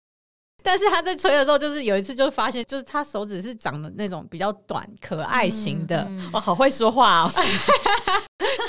[0.62, 7.30] 但是他在吹的时候，就是有一次就发现，就是他手指是长的那种比较短、可爱型的，嗯哇，好会说话哦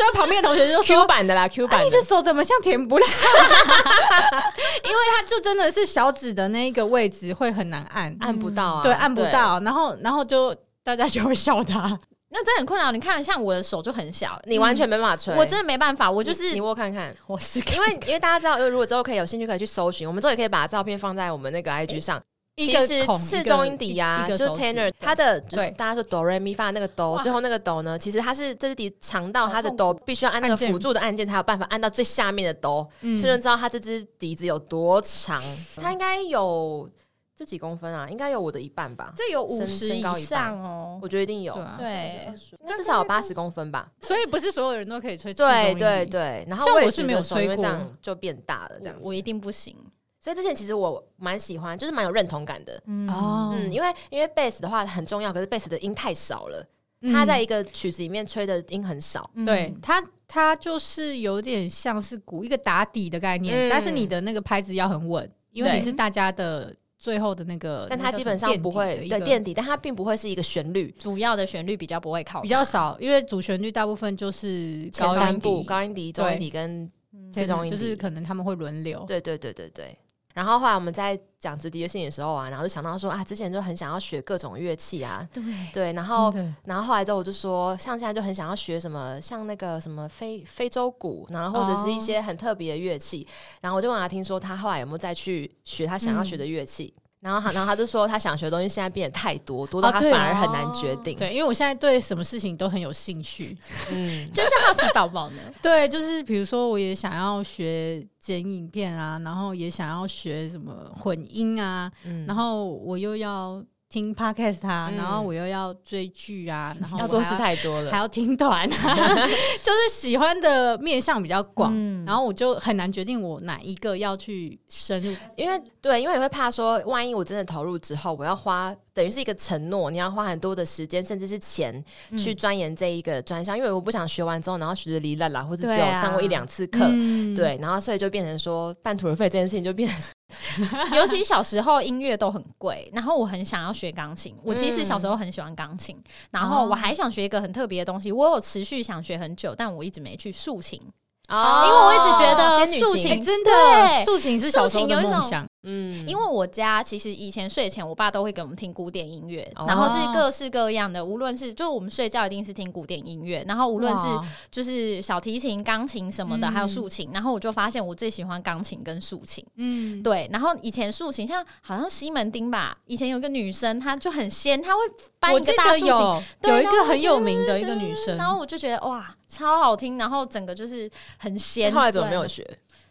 [0.06, 1.06] 就旁边的同学就说，Q。
[1.06, 2.02] 版的啦，Q 啊，版的你这。
[2.04, 3.06] 手怎么像甜不辣？
[4.84, 9.22] 因为他就真的是小指的那一个位置会很难按，按不到啊，对，按不。
[9.26, 12.00] 到，然后然后就大家就会笑他。
[12.32, 12.92] 那真的很困扰。
[12.92, 22.22] 你看，像我的手就很小，你完全没办法吹，我真的没办法，我我就是你握看看，我是因为因为大家知道，呃如果之后可以有兴趣可以去搜寻，我们之后也可以把照片放在我们那个 IG 上。
[22.60, 35.42] 一个其实孔一个次中音笛呀、就 tenor，它的对大家说哆来咪发那个哆，最后那个哆呢，其实它是这支笛长到它的哆必须要按那个辅助的按键才有办法按到最下面的哆，嗯所以就知道它这支笛子有多长。
[35.78, 36.90] 它应该有
[37.36, 38.10] 这几公分啊？
[38.10, 39.14] 应该有我的一半吧？
[39.16, 41.00] 这有五十以上哦。
[41.02, 43.90] 我觉得一定有，对啊对，应该至少有八十公分吧？
[44.02, 45.34] 所以不是所有人都可以吹。
[45.34, 48.96] 对对对，然后我是没有吹过这样就变大了，这样。
[49.02, 49.74] 我一定不行。
[50.22, 52.82] 所以之前其实我蛮喜欢，就是蛮有认同感的。
[52.88, 56.66] 嗯哦嗯，因为因为贝斯的话很重要，可是贝斯的音太少了，
[57.02, 59.30] 嗯它在一个曲子里面吹的音很少。
[59.46, 70.94] 对它，它就是有点像是鼓一个打底的概念，嗯但是你的那个拍子要很稳，因为你是大家的最后的那个，但它基本上不会对垫底，但它并不会是一个旋律。
[71.00, 76.92] 主要的旋律比较不会靠比较少，因为主旋律大部分就是高音三部笛，高音底、中音底跟
[77.32, 79.06] 这种，就是可能他们会轮流。
[79.08, 79.98] 对对对对对。
[80.40, 93.28] 然后后来我们在讲直笛的事情的时候啊，然后就想到说啊，之前就很想要学各种乐器啊，对，对，然后然后后来之后我就说，像现在就很想要学什么，像那个什么非非洲鼓，然后或者是一些很特别的乐器。
[93.60, 96.94] 然后我就问他，听说他后来有没有再去学他想要学的乐器？
[97.22, 101.18] 然后他，然后他就说，他想学的东西现在变得太多，多到他反而很难决定。
[101.18, 103.58] 对，因为我现在对什么事情都很有兴趣。
[103.92, 105.42] 嗯，就是好奇宝宝呢。
[105.62, 117.90] 对，就是比如说，我也想要学剪影片啊，然后也想要学什么混音啊，嗯然后我又要听 podcast 啊，嗯然后我又要追剧啊，然后要做事太多了。
[117.92, 125.12] 还要听团， 就是喜欢的面向比较广，嗯然后我就很难决定我哪一个要去深入。
[125.36, 131.82] 因为对，因为你会怕说，万一我真的投入之后，我要花等于是一个承诺，你要花很多的时间，甚至是钱
[132.18, 136.80] 去钻研这一个专项，因为我不想学完之后，然后学的离烂啦，或者只有上过一两次课。
[136.84, 144.36] 嗯，对，然后所以就变成说半途而废这件事情就变成 尤其小时候音乐都很贵，然后我很想要学钢琴。
[144.44, 145.98] 我其实小时候很喜欢钢琴，
[146.32, 150.82] 然后我还想学一个很特别的东西，我有持续想学很久，但我一直没去竖琴。
[151.30, 155.46] 哦因为我一直觉得竖琴真的，对竖琴是小时候的梦想。
[155.72, 164.08] 嗯因为我家其实以前睡前，我爸都会给我们听古典音乐，哦然后是各式各样的，无论是就我们睡觉一定是听古典音乐，然后无论是
[164.50, 169.46] 就是小提琴、钢琴什么的，嗯还有竖琴，然后我就发现我最喜欢钢琴跟竖琴。
[169.58, 174.80] 嗯，对，然后以前竖琴像好像西门町吧，以前有个女生，她就很仙，她会
[175.20, 176.24] 搬一个大竖琴，有
[176.56, 181.72] 有一个很有名的一个女生，然后我就觉得哇，超好听，然后整个就是很仙。
[181.72, 182.28] 后来怎么没有？
[182.28, 182.46] 学？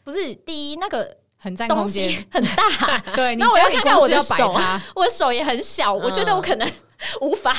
[0.05, 2.25] 不是第一那个很占空东西间。
[2.33, 6.69] 很大， 对，那我要看看我的手它，我的手也很小，我觉得我可能
[7.21, 7.55] 无法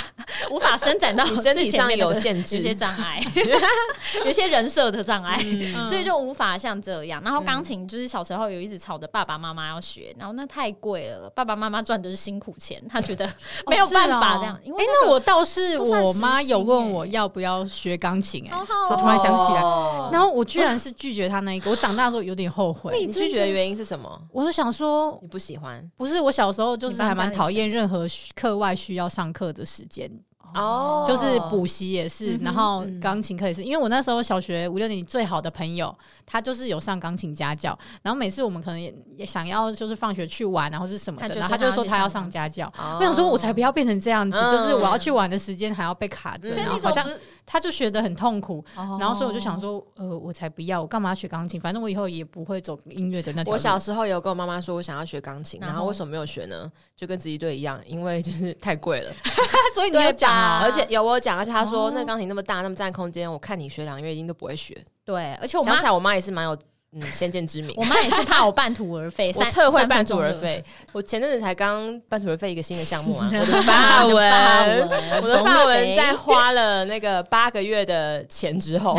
[0.51, 3.23] 无法伸展到身体上有限制有些障碍，
[4.25, 5.39] 有些人设的障碍。
[5.41, 7.21] 嗯所以就无法像这样。
[7.23, 13.25] 然后钢琴就是小时候有一直吵着爸爸妈妈要学，然后那太贵了，爸爸妈妈赚的是辛苦钱，他觉得
[13.67, 14.55] 没有办法这样。
[14.65, 18.57] 哎、那我倒是我妈有问我要不要学钢琴、哎、
[18.89, 22.93] 我突然想起来，哦然后我居然是拒绝她那一个，我长大之后有点后悔。
[22.99, 24.21] 你拒绝的原因是什么？
[24.31, 30.09] 我就想说，你不喜欢不是我小时候就是还蛮讨厌任何课外需要上课的时间，
[30.53, 31.03] 哦。
[31.07, 32.99] 就是补习也是，嗯然后嗯。
[32.99, 33.63] 钢琴课也是。
[33.63, 42.67] 因为我那时候小学五六年级最好的朋友，他就是有上钢琴家教，然后每次我们可能也也想要就是放学去玩然后是什么的，然后他就说说他要上家教。
[42.77, 42.97] 哦。
[42.99, 46.57] 我想说，我才不要变成这样子，嗯就是我要去玩的时间还要被卡着，嗯。
[46.57, 47.07] 然后好像
[47.51, 51.59] 他就学得很痛苦，哦然后所以我就想说，呃，我才不要，我干嘛学钢琴？
[51.59, 53.53] 反正我以后也不会走音乐的那条路。
[53.53, 56.71] 我小时候有跟我妈妈说，我想要学钢琴，然后为什么没有学呢？
[56.95, 59.11] 就跟子怡队一样，因为就是太贵了，
[59.73, 64.77] 所以你有讲啊，而且有我有讲，而且他说哦那钢琴那么大，那么占空间，我看你学两个月一定都不会学。
[65.03, 66.55] 对，而且我妈想起来，我妈也是蛮有
[66.91, 67.83] 嗯先见之明我。
[67.83, 70.63] 妈也是怕我半途而废， 我三特会半途而废。
[70.91, 78.97] 我前阵子才刚半途而废一个新的项目啊， 我的法发文文，我的发文在花了那个八个月的钱之后，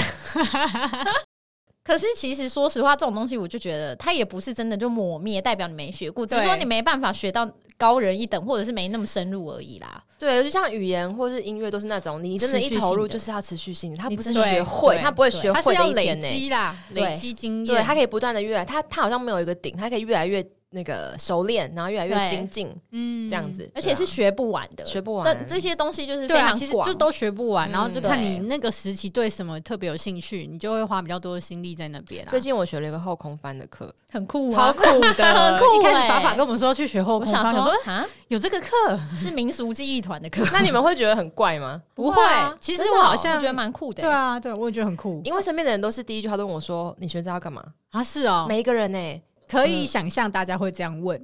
[1.82, 7.44] 可是其实说实话，这种东西我就觉得它也不是真的就抹灭，代表你没学过，只是说你没办法学到
[7.80, 10.04] 高人一等，或者是没那么深入而已啦。
[10.18, 16.28] 对，就像语言或是音乐都是那种，你真的一投入就是要持续性，它不是学会，对它不会学会它是要累的一天呢。
[16.28, 32.30] 积啦，累积经验，对，它可以不断的越来，它它好像没有一个顶，它可以越来越那个熟练，然后越来越精进，嗯这样子，而且是学不完的，学不完但这些东西就是非对啊，常广，其实就都学不完，然后就嗯看你那个时期对什么特别有兴趣，你就会花比较多的心力在那边啊。
[32.30, 34.72] 最近我学了一个后空翻的课， 很酷超啊。
[34.72, 41.82] 酷的， 很酷一开始欸法法跟我们说要去学后空翻，想说说啊，有这个课是民俗记忆团的课，那你们会觉得很怪吗？
[41.94, 44.02] 不会啊其实我好像我觉得蛮酷的。
[44.02, 51.20] 对，啊，对我也觉得很酷因为身边的人都是第一句话都问我说：“你学这要干嘛啊，是？”哦，每一个人呢、可以想象大家会这样问，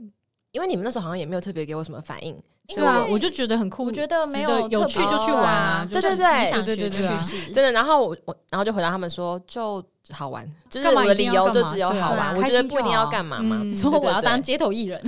[0.50, 2.36] 因为你们那时候好像也没有特别给我什么反应，
[2.68, 7.70] 对啊，我就觉得很酷，我觉得没有有趣就去玩啊，对对对对对真的。
[7.70, 13.60] 然后我我然后就回答他们说就好玩，就是我的干嘛一定理由就只有好玩，我觉得不一定要好干嘛嘛。
[13.62, 15.00] 你说我要当街头艺人，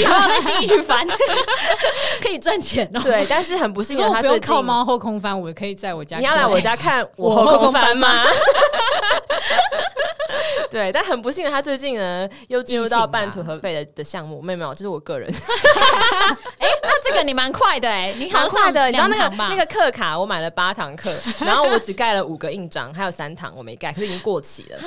[0.00, 1.06] 以后要在新义去翻，
[2.20, 3.00] 可以赚钱哦。
[3.02, 6.18] 对，但是很不幸我不他最近用靠猫后空翻，我可以在我家。
[6.18, 8.08] 你要来我家看我后空翻吗？
[10.70, 15.30] 对，但很不幸的，他最近呢又进入到半途而废的的项目，没有没有，这是我个人，
[16.82, 18.86] 那这个你蛮快的哎，你好像蛮快的。
[18.86, 21.14] 你知道那个那个课卡，我买了八堂课，
[21.44, 24.78] 然后我只盖了五个印章，还有三堂我没盖，可是已经过期了，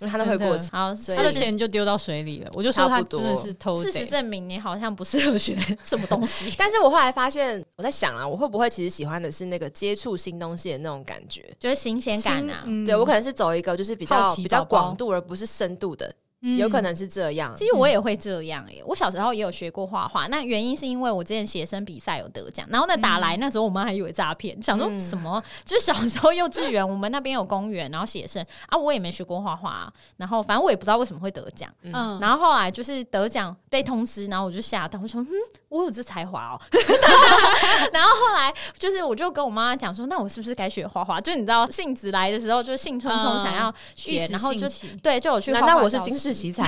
[0.00, 0.68] 因为它都会过期。
[0.72, 4.06] 好，所以他的钱就丢到水里了，我就说他差不多真的是偷事实。
[4.06, 6.52] 证明你好像不适合学什么东西。
[6.58, 11.42] 但是我后来发现，我在想啊，我会不会其实喜欢的是那个接触新东西的那种感觉？
[11.58, 16.12] 就是新鲜感啊，嗯对我可能是走一个就是比较比较广度，而不是深度的
[16.42, 16.58] 嗯。
[16.58, 17.52] 有可能是这样。
[17.56, 25.00] 其实我也会这样耶、我小时候也有学过画画，那原因是因为我之前写生比赛有得奖，然后那打来、那时候我妈还以为诈骗，想说嗯。
[25.00, 25.42] 什么？
[25.64, 35.28] 就是小时候幼稚园我们那边有公园，然后写生啊，我也没学过画画、啊，然后反正我也不知道为什么会得奖，嗯，然后后来就是得奖被通知，然后我就吓到，我说嗯，
[35.68, 36.60] 我有这才华哦。
[37.92, 41.20] 然后后来就是我就跟我妈妈讲说，那我是不是该学画画？
[41.20, 43.40] 就你知道性子来的时候，就兴冲冲嗯。
[43.40, 44.66] 想要学，时然后就
[45.02, 46.40] 对，就有去画难道我是金世室？
[46.40, 46.62] 奇才？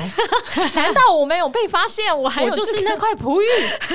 [0.74, 2.16] 难道我没有被发现？
[2.16, 3.46] 我还有我就是那块璞玉，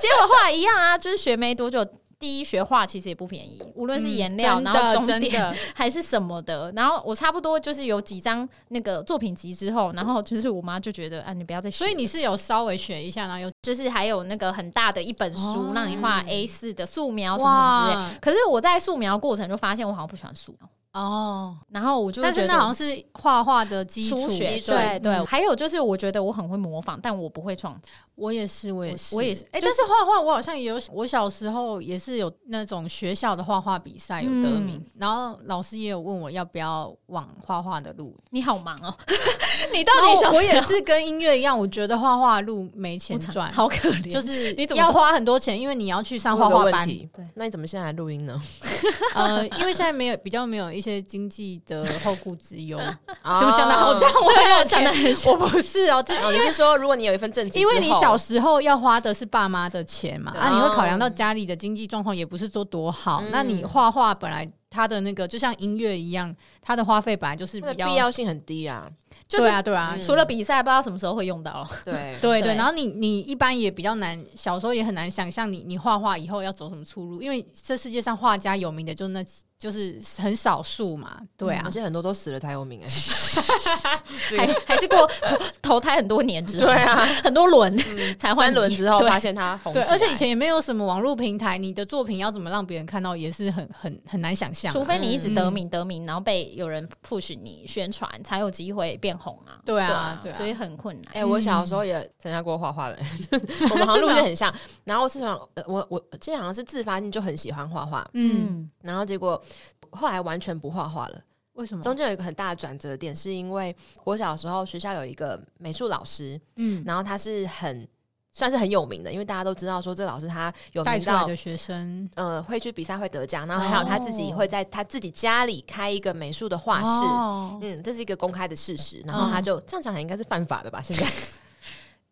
[0.00, 1.86] 结果后来一样啊，就是学没多久。
[2.18, 6.70] 第一学画其实也不便宜，无论是颜料，嗯然后的终点， 还是什么的。
[6.76, 11.78] 然后我差不多就是有几张那个作品集之后，然后就是我妈就觉得啊，你不要再学了。
[11.78, 18.10] 所以你是有稍微学一下，然后有就是还有那个很大的一本书，哦让你画 A 四的素描什么什么之类哇。
[18.20, 25.14] 可是我在素描过程就发现我好像不喜欢素描，哦，然后我就但是那好像是画画的基础对对。
[25.14, 27.88] 嗯还有就是我觉得我很会模仿，但我不会创造。
[28.14, 38.14] 我也是，我也是，我也是哎、就但是画画我好像也有，我小时候也是有那种学校的画画比赛有得名，嗯然后老师也有问我要不要往画画的路。
[38.30, 38.94] 你好忙哦，
[39.72, 46.86] 你到底想后我也是跟音乐一样，我觉得画画路没钱赚，好可怜，就是你要花很多钱，因为你要去上画画班。
[46.86, 48.38] 对，那你怎么现在来录音呢？
[49.14, 63.22] 呃，因为现在没有比较没有一些经济的后顾之忧，怎怎么讲的好像我很有讲的钱，我不是哦，就哦，你是说如果你有一份正职，因为你小时候要花的是爸妈的钱嘛，啊，你会考量到家里的经济状况，也不是说多好。
[63.22, 68.88] 嗯那你画画本来他的那个就像音乐一样，它的花费本来就是比较必要性很低啊。
[69.28, 71.66] 就是对啊对啊，嗯除了比赛，不知道什么时候会用到。
[71.84, 72.54] 对对对。
[72.54, 79.22] 然后你你一般也比较难，小时候也很难想象你你画画以后要走什么出路，因为这世界上画家有名的就那
[79.58, 81.70] 就是很少数嘛，对啊而。
[81.70, 82.86] 且很多都死了才有名哎。
[84.36, 87.76] 还还是过投投胎很多年之后，对啊， 很多轮
[88.18, 94.72] 才换轮之后发现他红起对，而且以前也没有什么网络平台，你的作品要怎么让别人看到，也是很很很难想象啊。
[94.72, 99.60] 除非你一直得嗯名得名，然后被有人 push 你宣传，才有机会变红啊。
[99.64, 101.12] 对啊对啊所以很困难。
[101.14, 102.98] 哎、我小时候也参加过画画的，
[103.70, 104.54] 我们好像路线很像。
[104.84, 109.42] 然后是想，呃我我记得好像是自发性就很喜欢画画，嗯，然后结果
[109.90, 111.20] 后来完全不画画了。
[111.54, 111.82] 为什么？
[111.82, 113.74] 中间有一个很大的转折点，是因为
[114.04, 117.86] 我小时候学校有一个美术老师，嗯，然后他是很
[118.32, 126.88] 算是很有名的，因为大家都知道说这个老师他有带出来的学生呃会去比赛会得奖，然后还有他自己会在他自己家里开一个美术的画室。
[126.88, 130.80] 哦嗯，这是一个公开的事实，然后他就、这样讲，应该是犯法的吧？
[130.80, 131.06] 现在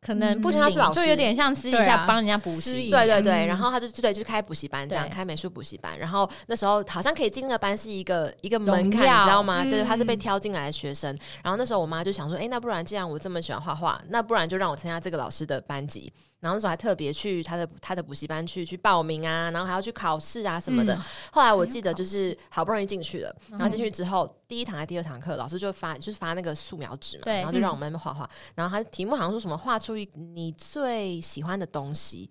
[0.01, 0.63] 可能不行
[0.95, 2.91] 就有点像私底下帮人家补私习营。
[2.91, 5.99] 对对对，嗯然后他就对就开补习班，这样开美术补习班。
[5.99, 9.63] 然后那时候好像可以进那个班是一个一个门槛，你知道吗？
[9.63, 11.17] 对，嗯他是被挑进来的学生。
[11.43, 16.11] 然后那时候我妈就想说，哎，那不然既然我这么喜欢画画，那不然就让我参加这个老师的班级。
[16.41, 20.95] 然后那时候还特别去他的他的补习班去去报名啊，然后还要去考试啊什么的。
[20.95, 28.29] 嗯后来我记得就是好不容易进去了，然后进去之后，第一堂还是第二堂课，老师就发就是发那个素描纸嘛，然后就让我们那边画画。
[28.55, 32.31] 然后他题目好像说什么画出一你最喜欢的东西。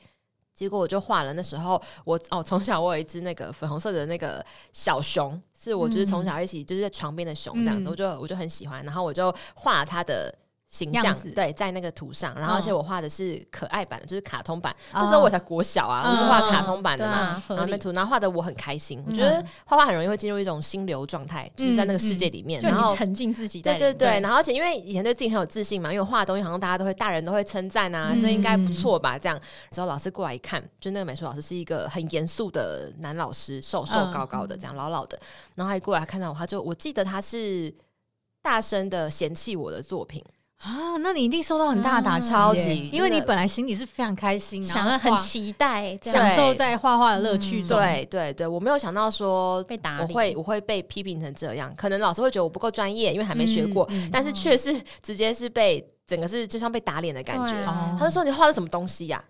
[0.53, 10.37] 结果我就画了，那时候我哦，从小我有一只那个粉红色的那个小熊，是我就是从小一起就是在床边的熊这样子，嗯我就我就很喜欢，然后我就画了它的
[10.69, 17.79] 形象，对，在那个图上，然后嗯而且我画的是可爱版的，就是卡通版，哦那时候我才国小啊，我是画卡通版的嘛，然后那。
[17.79, 19.01] 图，然后画的我很开心。
[19.07, 22.59] 我觉嗯得画画很容易会进入一种心流状态，就是在那个世界里面。
[22.59, 29.17] 就然后你沉浸自己对对对，然后而且因为以前对自己很有自信嘛，因为我画的东西好像大家都会，大人都会称赞啊，嗯这应该不错吧？
[29.17, 29.39] 这样
[29.71, 35.17] 之后老师过来一看，就那个美术老师是一个很严肃的男老师，瘦瘦嗯高高的，这样老老的。
[35.55, 37.73] 然后他一过来看到我，他就我记得他是
[38.41, 40.21] 大声的嫌弃我的作品，
[40.59, 47.77] 啊，那你一定受到很大的打击耶，超级因为你本来心里是非常开心，想很期待享受在画画的乐趣中。
[47.77, 57.53] 对对对，我没有想到说被打理我会我会被批评成这样，可能老师会觉得我不够专业，因为还没学过，嗯嗯但是却是直接是被整个是就像被打脸的感觉。
[57.97, 59.23] 他就说你画的什么东西呀、啊，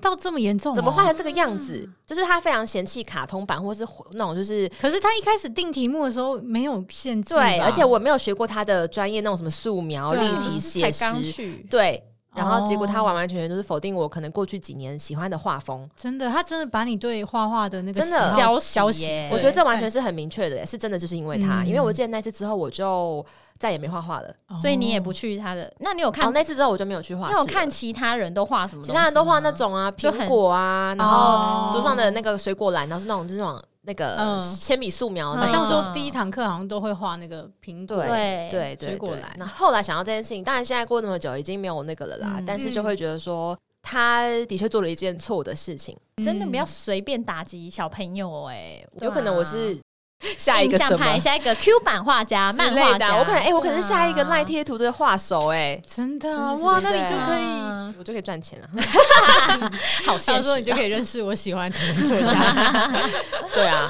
[0.00, 1.88] 到这么严重哦，怎么画成这个样子？
[2.06, 12.02] 就是他非常嫌弃卡通版，或是那种就是可是他一开始定题目的时候没有限制，对，而且我没有学过他的专业那种什么素描、立体写刚实，去，对。
[12.34, 13.04] 然后结果他哦。
[13.04, 18.32] 完完全全都是否定我可能过去几年喜欢的画风，真的，他真的把你对画画的那个真的。
[18.32, 19.24] 喜好浇浇洗耶。
[19.28, 21.68] 对我觉得这完全是很明确的，是真的就是因为他，嗯。
[21.68, 23.24] 因为我记得那次之后我就
[23.64, 24.28] 再也没画画了。
[24.60, 25.72] 所以你也不去他的。
[25.78, 26.32] 那你有看哦，？
[26.34, 27.28] 那次之后我就没有去画。
[27.28, 28.84] 你有看其他人都画什么？
[28.84, 43.56] 其他人都画那种啊，苹果啊，然哦后桌上的那个水果篮，然后是那种就是那种那个嗯铅笔素描好种，像说第一堂课好像都会画那个苹果，对对对水果篮那后来想到这件事情，当然现在过那么久，已经没有那个了啦，嗯但是就会觉得说。
[43.86, 45.94] 他的确做了一件错误的事情，
[46.24, 49.78] 真的不要嗯随便打击小朋友哎、有可能我是
[50.38, 57.44] 下一个什么派，下一个 Q 版画家、漫画家，我可能哎、我可能是下一个赖贴图的画手哎、真的哇，那你就可以。
[57.60, 58.68] 啊我就可以赚钱了。
[60.04, 60.42] 好到现实哦。
[60.42, 62.90] 时候你就可以认识我喜欢的作家。
[63.54, 63.88] 对啊，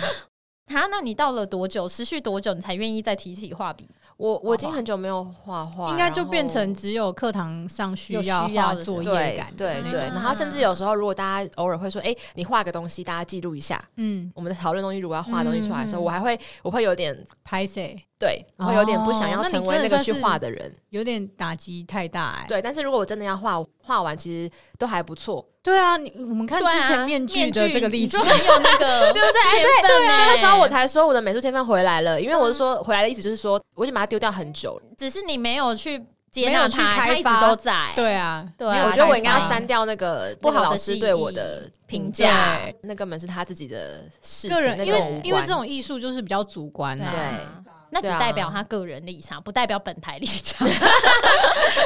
[0.66, 1.88] 他那你到了多久？
[1.88, 3.88] 持续多久你才愿意再提起画笔？
[4.16, 13.82] 我我已经很久没有画画，应该就变成只有课堂上需要画作业对感对对，然后甚至有时候如果大家偶尔会说，哎、你画个东西，大家记录一下。
[13.96, 20.74] 嗯我们的讨论东西如果要画东西出来的时候，嗯嗯我还会我会有点拍谁对，我会有点不想要成为那个去画的人。
[20.88, 22.46] 有点打击太大哎。
[22.48, 25.46] 对，但是如果我真的要画，我画完其实都还不错。
[25.62, 29.62] 对啊，你我们看之前面具的这个例子很有那个 对不对？
[29.62, 34.82] 对分欸所以那时候我才说我的美术天分回来了，因为我是说回来的意思就是说，我已经把它丢掉很久了。
[34.96, 35.98] 只是你没有去
[36.30, 37.92] 接没有去纳它，它一直都在。
[37.94, 47.62] 对啊，对啊没有我觉得我应该要删掉那个不好老师对我的评价对，那根本是他自己的事情，个人，因为因为这种艺术就是比较主观对啊。
[47.66, 50.66] 啊那只代表他个人立场，不代表本台立场。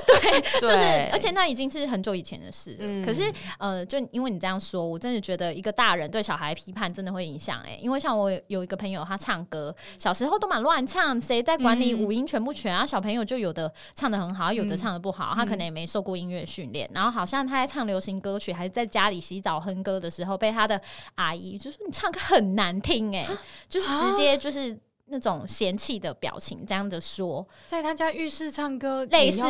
[0.07, 0.83] 对，就是，
[1.13, 2.77] 而且那已经是很久以前的事了。
[2.81, 7.61] 嗯可是，呃，就因为你这样说，我真的觉得一个大人对小孩批判真的会影响。
[7.61, 12.87] 哎，因为像我有一个朋友，他唱歌小时候都蛮乱唱，谁在管你嗯五音全不全啊？
[12.87, 16.89] 小朋友就有的唱的很好，有的唱的不好，他可能也没受过音乐训练。
[16.95, 20.81] 然后好像他在唱流行歌曲，还是在家里洗澡哼歌的时候，被他的
[21.17, 23.27] 阿姨就说你唱歌很难听，哎，
[23.69, 24.79] 就是直接就是。
[25.11, 29.41] 那种嫌弃的表情，这样的说，在他家浴室唱歌，类似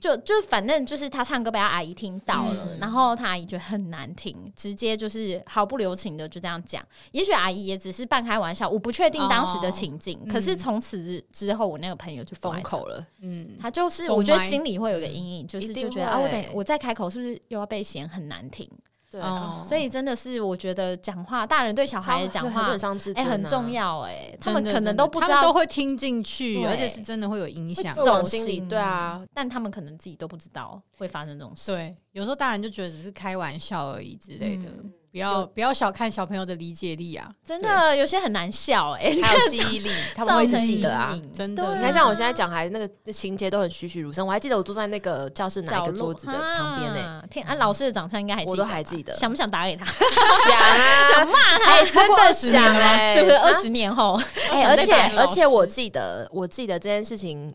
[0.00, 6.84] 就就反正就是他唱歌被他阿姨听到了，嗯然后他阿姨觉得很难听，直接就是毫不留情的就这样讲。
[7.12, 10.18] 也许阿姨也只是半开玩笑，我不确定当时的情境。
[10.18, 13.06] 哦可是从此之后，我那个朋友就封封口了。
[13.20, 18.68] 嗯，他就是我觉得心里会有个阴影，就是就觉得啊，我会等我再开口是不是又要被嫌很难听？
[19.10, 23.70] 对哦所以真的是我觉得讲话，大人对小孩的讲话很伤自哎、尊啊很重。
[23.70, 27.94] 要哎、他们可能都不知道他们都会听进去，而且是真的会有影响。
[27.94, 31.72] 会往心里对啊，但他们可能自己都不知道会发生这种事。
[31.72, 37.28] 对，有时候大人就觉得只是开玩笑而已之类的，嗯不要不要小看小朋友的理解力啊！
[37.44, 49.84] 真的有些很难笑哎、还有记忆力，他们会一直记得啊真的你看，像我现在讲还那个情节都很栩栩如生，我还记得我坐在那个教室哪一个桌子的旁边呢，啊天啊，老师的长相应该还记得我都还记得想不想打给他？
[49.88, 50.76] 想啊，
[51.14, 51.70] 想骂他？
[51.70, 54.20] 哎，真的想了吗哎是不是二啊十年后？
[54.66, 57.54] 而且而且我记得，我记得这件事情，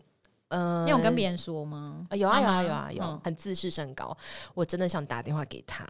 [0.54, 2.06] 嗯，你有跟别人说吗？
[2.10, 4.16] 呃有啊有啊有啊有嗯，很自视甚高。
[4.54, 5.84] 我真的想打电话给他，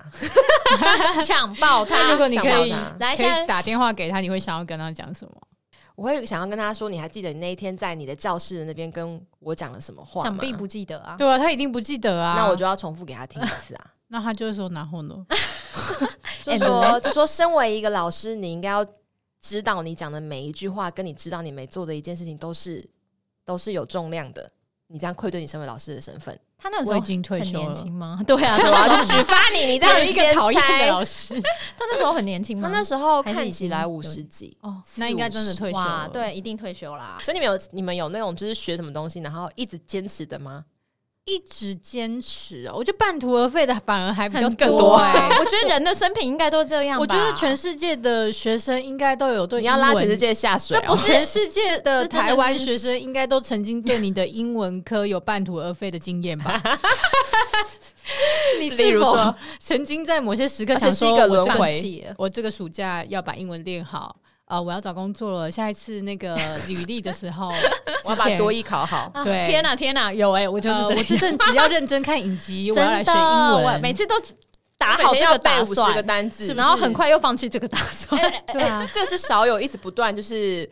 [1.25, 1.95] 抢爆他！
[1.97, 5.35] 那如果你可以来现在以打电话给他，你会想要跟他讲什么？
[5.95, 10.31] 我会想要跟他说，你还记得你那一天在你的教室那边跟我讲了什么话吗？
[10.31, 11.15] 想必不记得啊。
[11.17, 12.35] 对啊，他一定不记得啊。
[12.37, 13.87] 那我就要重复给他听一次啊。
[14.09, 15.15] 那他就会说然后呢？
[16.43, 18.85] 就说就说，身为一个老师，你应该要
[19.41, 22.85] 知道你讲的每一句话，跟你知道你每做的一件事情都是
[23.45, 24.51] 都是有重量的。
[24.89, 28.21] 你这样愧对你身为老师的身份，他那时候已经退休了年轻，吗？
[28.27, 31.41] 对啊，对啊，对啊，就举发你，你这样一个讨厌的老师。
[31.77, 32.69] 他那时候很年轻吗？
[32.69, 37.17] 他那时候看起来五十几，哦，那应该真的退休哇，了。，对，一定退休啦。
[37.19, 40.65] 所以你们有你们有那种就是学什么东西，然后一直坚持的吗？
[41.27, 45.37] 一直坚持哦，我觉得半途而废的反而还比较很多多哎。
[45.41, 47.01] 我觉得人的生平应该都这样吧。
[47.01, 56.61] 我觉得全世界的学生应该都有对你要拉全世界下水、哦，不是 全世界的台湾学生应该都曾经对你的英文科有半途而废的经验吧？
[58.61, 61.17] 你例是否如说曾经在某些时刻想说，
[62.19, 64.15] 我这个暑假要把英文练好？
[64.47, 66.37] 呃，我要找工作了，下一次那个
[66.69, 67.49] 履历的时候，
[68.05, 69.11] 我要把多艺考好。
[69.15, 70.99] 啊对天哪，天哪，有哎，我就是呃这样。
[70.99, 73.81] 我这阵子要认真看影集，我要来学英我文。
[73.81, 74.15] 每次都
[74.77, 78.21] 打好这个打背五十个算，单字，然后很快又放弃这个打算。
[78.53, 80.69] 对啊， 这个是少有一直不断就是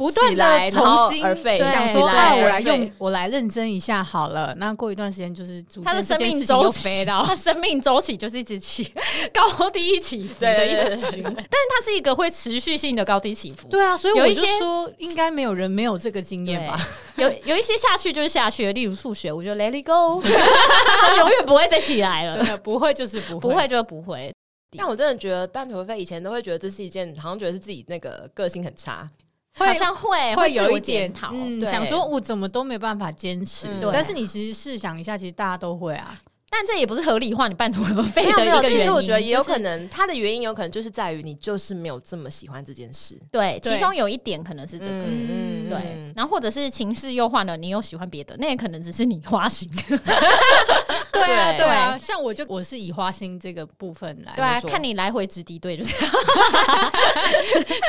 [0.00, 4.54] 不断的重新而废想说，啊，我来用，我来认真一下好了。
[4.56, 8.94] 那过一段时间，就是逐他的生命事情又周期飞到 他生命周期就是一直起
[9.30, 13.68] 高低起伏的一直循环，但是它是一个会持续性的高低起伏。
[13.68, 16.80] 对啊，所以我就有一些说，应该没有人没有这个经验吧？
[17.16, 24.32] 有有一些下去就是下去，例如数学，我就 let it go， 它永远不会再起来了真，的不会就是不会，不会就是不会。
[24.78, 29.06] 但我真的觉得半途而废，以前都会觉得这是一件，好像觉得是自己那个个性很差。
[29.58, 33.66] 会好像会会有一点检讨，嗯，想说我怎么都没办法坚持。
[33.92, 36.18] 但是你其实试想一下，其实大家都会啊。
[36.52, 38.78] 但这也不是合理化你半途而废的一个原因。
[38.78, 43.16] 其实我觉得也有可能，它的原因有可能就是在于你就是没有这么喜欢这件事。
[43.30, 44.90] 对，对其中有一点可能是这个。
[44.90, 49.70] 嗯对，然后或者是情势又换了，你又喜欢别的，那也可能只是你花心。
[51.24, 55.94] 对啊，对对啊，像我就我是以花心这个部分来，对啊，看你来回直敌对就是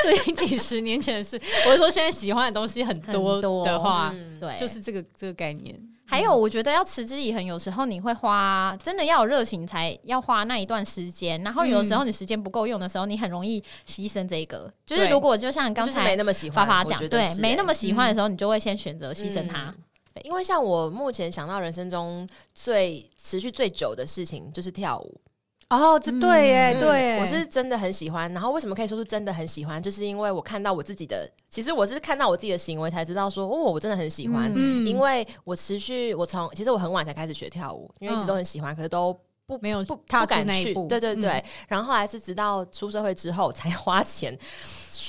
[0.04, 1.40] 这 几十年前的事。
[1.66, 5.78] 我是说现在喜欢的东西很多多的话，嗯对，就是这个这个概念。
[6.04, 11.42] 还有，我觉得要持之以恒，有时候你会花真的要有热情，才要花那一段时间。
[11.42, 14.70] 然后有时候你时间不够用的时候，你很容易牺牲这个。
[14.84, 19.74] 就是如果就像刚就是没才那么喜欢，发发讲，对，没那么喜欢的时候，你就会先选择牺牲它。
[20.22, 25.20] 因为像我目前想到人生中最持续最久的事情就是跳舞，
[25.70, 28.30] 哦，这对耶，嗯对耶，我是真的很喜欢。
[28.32, 34.52] 然后为什么可以说是真的很喜欢，就是因为我看到我自己的，其实我是看到我自己的行为才知道说，哦，我真的很喜欢。
[34.54, 41.30] 嗯因为我持续，我从其实我很晚才开始学跳舞，因为一直都很喜欢，可是都不没有不不敢去对对对。
[41.30, 44.36] 嗯然后后来是直到出社会之后才花钱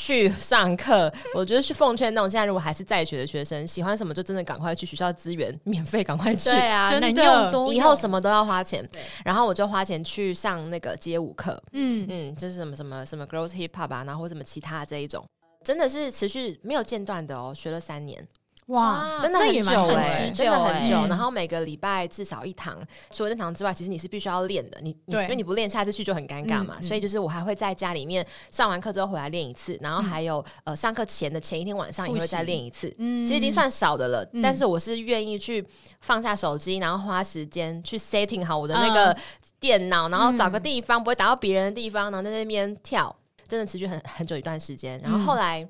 [0.03, 1.11] 去上课。
[1.33, 6.49] 我觉得去奉劝那种现在如果还是在学的学生，喜欢什么就真的赶快去学校资源免费赶快去。
[6.49, 7.23] 对啊，能 真的。
[7.23, 8.85] 用多以后什么都要花钱，
[9.23, 12.05] 然后我就花钱去上那个街舞课，嗯。
[12.09, 15.25] 嗯，就是什么什么什么 girls hip hop 啊，然后或什么其他的这一种，
[15.63, 18.27] 真的是持续没有间断的哦，学了三年，
[18.67, 21.07] 哇，真的那也蛮久哎、真的很久。
[21.07, 22.77] 然后每个礼拜至少一堂，
[23.11, 26.75] 除了那堂之外，其实你是必须要练的，你因为你不练，下次去就很尴尬嘛。
[26.77, 32.93] 嗯嗯所以就是我还会在家里面上完课之后回来练一次，然后还有、呃上课前的前一天晚上也会再练一次。
[32.97, 35.65] 嗯其实已经算少的了，嗯但是我是愿意去
[36.01, 39.15] 放下手机，然后花时间去 setting 好我的那个
[39.59, 43.13] 电脑，然后找个地方不会打到别人的地方，然后在那边跳，
[43.47, 44.99] 真的持续很很久一段时间。
[45.01, 45.67] 然后后来，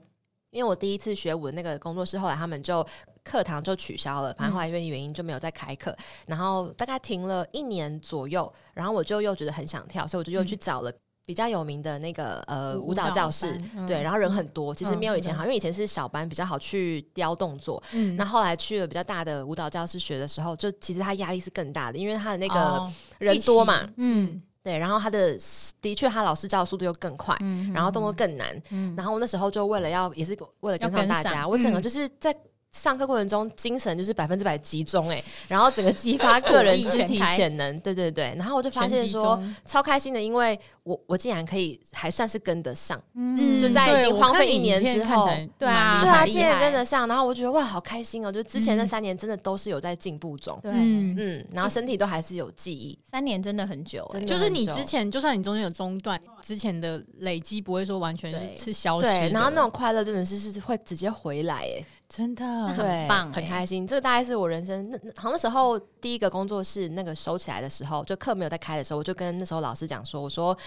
[0.54, 2.86] 因为我第一次学舞的那个工作室，后来他们就
[3.24, 5.95] 课堂就取消了，反正后来因为原因就没有再开课，
[6.28, 10.91] 然后大概停了一年左右，然后我就又觉得很想跳，所以我就又去找了。
[11.26, 18.18] 比较有名的那个呃舞蹈教室，嗯对，然后人很多，其实没有以前嗯好，因为以前是小班比较好去雕动作，嗯。
[18.18, 25.38] 那后来去了比较大的舞蹈教室学的时候，就其实他压力是更大的，因为他的那个哦人多嘛，嗯对，然后他的
[25.82, 32.36] 的确他老师教的速度又更快，嗯然后动作更难，嗯然后我那时候就为了要也是为了跟上大家，我整个嗯就是在。
[32.74, 45.28] 上课过程中，精神就是百分之百集中哎、然后整个激发个人火力肢体潜能，对对对，然后我就发现说超开心的，因为我我竟然可以还算是跟得上，嗯就在已经荒废一年之后
[45.59, 48.32] 对啊对啊，竟然害跟得上，然后我觉得哇，好开心哦！
[48.32, 48.88] 就之前那嗯。
[48.88, 51.15] 三年真的都是有在进步中，对，嗯。
[51.17, 59.05] 嗯，然后身体都还是有记忆，三年真的很久就是你之前，就算你中间有中断，之前的累积不会说完全是消失。
[59.05, 63.88] 对，然后那种快乐真的是是会直接回来，哎，真的很，棒欸很开心。
[63.88, 70.57] 这个大概是我人生那那好像那时候第一个工作室那个收起来的时候，就课没有在开的时候，我就跟那时候老师讲说，我说。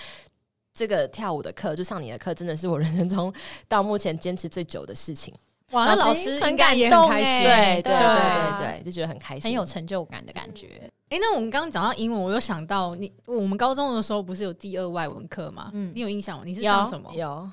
[0.78, 3.32] 这个跳舞的课，就上你的课，真的是我人生中
[3.66, 5.34] 到目前坚持最久的事情。
[5.70, 7.51] 哇，那老老师很感动很开心。
[7.51, 10.68] 欸对对对啊对对，就觉得很开心，很有成就感的感觉。
[11.09, 15.70] 哎、那我们刚刚讲到英文，我又想到你，我们高中的时候不是有第二外文课吗？
[15.72, 16.44] 嗯你有印象吗？
[16.44, 17.11] 你是有上什么？
[17.14, 17.51] 有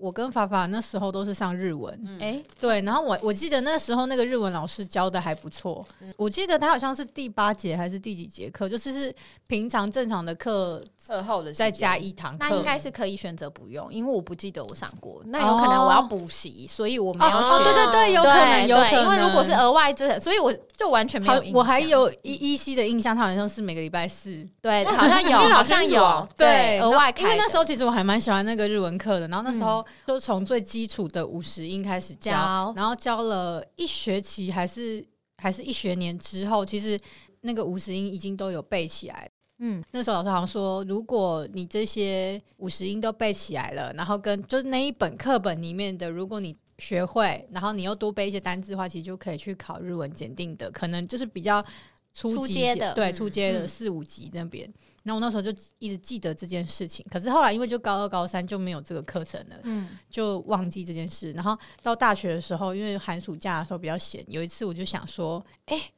[0.00, 2.80] 我跟法法那时候都是上日文，嗯哎、对。
[2.80, 9.14] 然后我我记得那时候那个日文老师教的还不错，嗯我记得他好像是第八节还是第几节课，就是是
[9.46, 15.20] 平常正常的课课后的再加一堂课，那应该是可以选择不用，因为我不记得我上过。
[15.26, 17.60] 那有可能我要补习，所以我没有哦。
[17.62, 21.58] 对对对，有可能有可能，因为如果是额外，就是所以我就完全没有印，象。
[21.58, 35.04] 我还有依依稀的印象，他好像是每个礼拜四，对，好像有， 好像有，对，额外，因为那时候其实我还蛮喜欢那个日文课的，然后那时嗯候就从最基础的五十音开始教，教然后教了一学期还是
[35.36, 36.98] 还是一学年之后，其实
[37.42, 39.30] 那个五十音已经都有背起来。
[39.62, 51.62] 嗯，那时候老师好像说，如果你这些五十音都背起来了，然后跟就是那一本课本里面的，如果你学会，然后你又多背一些单字的话，其实就可以去考日文检定的，可能就是比较
[52.14, 54.72] 初级初的对嗯初阶的嗯四五级那边。
[55.02, 61.32] 然后我那时候就一直记得这件事情，可是后来因为就高二高三就没有这个课程了，嗯，就忘记这件事。
[61.32, 65.90] 然后到大学的时候，因为寒暑假的时候比较闲，有一次我就想说，哎、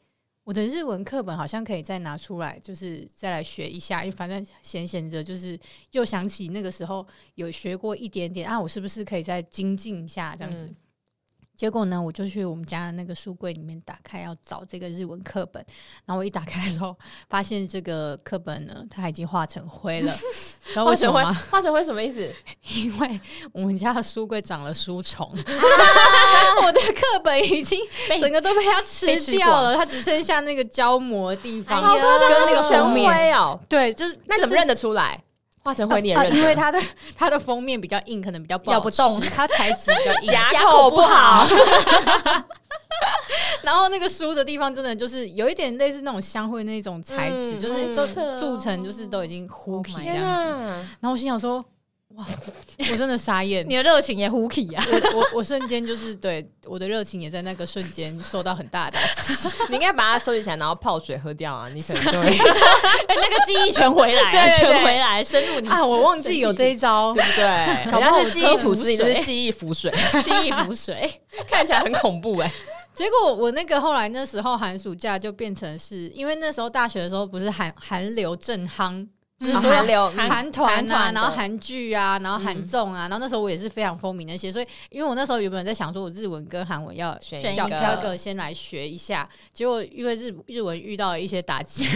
[0.44, 5.58] 我的日文课本好像可以再拿出来，就是再来学一下，因为反正闲闲着，就是
[5.90, 10.66] 又想起那个时候有学过一点点啊，我是不是可以再精进一下这样子？
[10.66, 10.76] 嗯
[11.62, 15.64] 结果呢，我就去我们家的那个书柜里面打开要找这个日文课本，
[16.04, 16.92] 然后我一打开的时候，
[17.30, 20.12] 发现这个课本呢，它已经化成灰了。
[20.74, 21.32] 然后为什么会吗？
[21.52, 22.28] 化成灰什么意思？
[22.74, 23.20] 因为
[23.52, 27.78] 我们家的书柜长了书虫， 我的课本已经
[28.20, 33.08] 整个都被它吃掉了，它只剩下那个胶膜的地方哎跟那个全封面。
[33.08, 35.22] 灰哦，对，就是就是那怎么认得出来？
[35.62, 36.38] 化成灰你也啊认得？
[36.38, 36.78] 因为它的
[37.16, 41.48] 它的封面比较硬，可能比较不咬不动它材质比较硬，牙牙口不好好，
[43.62, 50.22] 然后那个书的地方真的就是有一点类似那种香灰那种材质，嗯就是都嗯铸成就是都已经糊 Oh 皮这样子。
[50.22, 50.56] 啊！
[51.00, 51.64] 然后我心想说，
[52.16, 52.26] 哇，
[52.90, 53.74] 我真的傻眼你。
[53.76, 54.84] 的热情也呼起呀！
[55.14, 59.48] 我我我瞬间就是对我的热情也在那个瞬间受到很大的打击。
[59.70, 62.26] 你应该把它收集起来，然后泡水喝掉啊，你可能就会
[63.08, 67.22] 哎那个记忆全回来 了，对全回来，深入你啊，我忘记有这一招对。
[67.22, 67.90] 不对？
[67.90, 68.84] 搞不好是记忆吐司，
[69.22, 69.92] 记忆浮水，
[70.22, 71.20] 记忆浮水。
[71.48, 72.52] 看起来很恐怖哎。
[72.94, 79.06] 结果我那个后来那时候寒暑假就变成是因为那时候大学的时候不是寒寒流正夯。
[79.52, 87.48] 韩流韩韩团啊，团然后韩剧啊，然后韩嗯综啊，然后那时候我也是非常风靡那些，所以因为我那时候原本在想说，我日文跟韩文要选一个。
[87.52, 91.86] 小挑一个先来学一下，结果因为日 日文遇到了一些打击，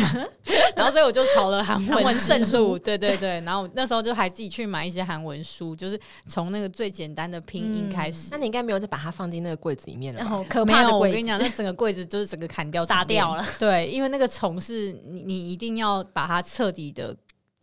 [0.76, 2.78] 然后所以我就朝了韩韩文 胜路，出。
[2.78, 8.28] 对对对，然后那时候就还自己去买一些韩文书，就是从那个最简单的拼音开始。
[8.30, 10.26] 那你应该没有再把它放进那个柜子里面了吧？
[10.26, 11.16] 然后可没有，怕的柜子。
[11.16, 13.44] 我跟你讲，那整个柜子就是整个砍掉打掉了。
[13.58, 17.16] 对，因为那个虫是你你一定要把它彻底的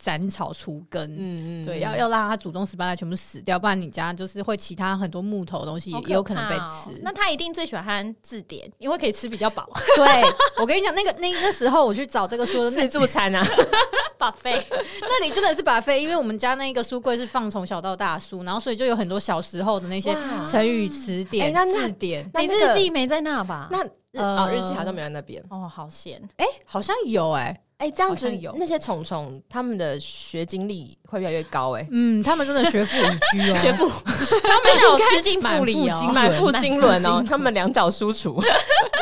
[0.04, 1.10] 斩草除根。
[1.14, 6.99] 嗯嗯对，要要让它祖宗十八代全部死掉，不然你家就是会其他很多木头的东西也有可能被吃。
[7.01, 9.70] 那他一定最喜欢字典，因为可以吃比较饱。
[9.95, 10.22] 对
[10.58, 13.41] 我跟你讲，那个那那时候我去找这个书的自助餐啊，
[14.20, 20.14] 把费那你真的是把费，因为我们家那个书柜是放从小到大书，然后所以就有很多小时候的那些
[20.45, 22.30] 成语词典、哎那那字典。
[22.39, 23.70] 你日记没在那吧？
[23.72, 25.43] 那日呃哦日记好像没在那边。
[25.49, 26.22] 哦，好险！
[26.38, 31.86] 哎、好像有哎、哎，这样子有那些虫虫他们的学经历会越来越高哎。
[31.92, 33.90] 嗯，他们真的学富五居哦， 学富，
[34.42, 38.42] 他们有吃进腹里哦，满腹经满腹经纶哦，他们两脚输出，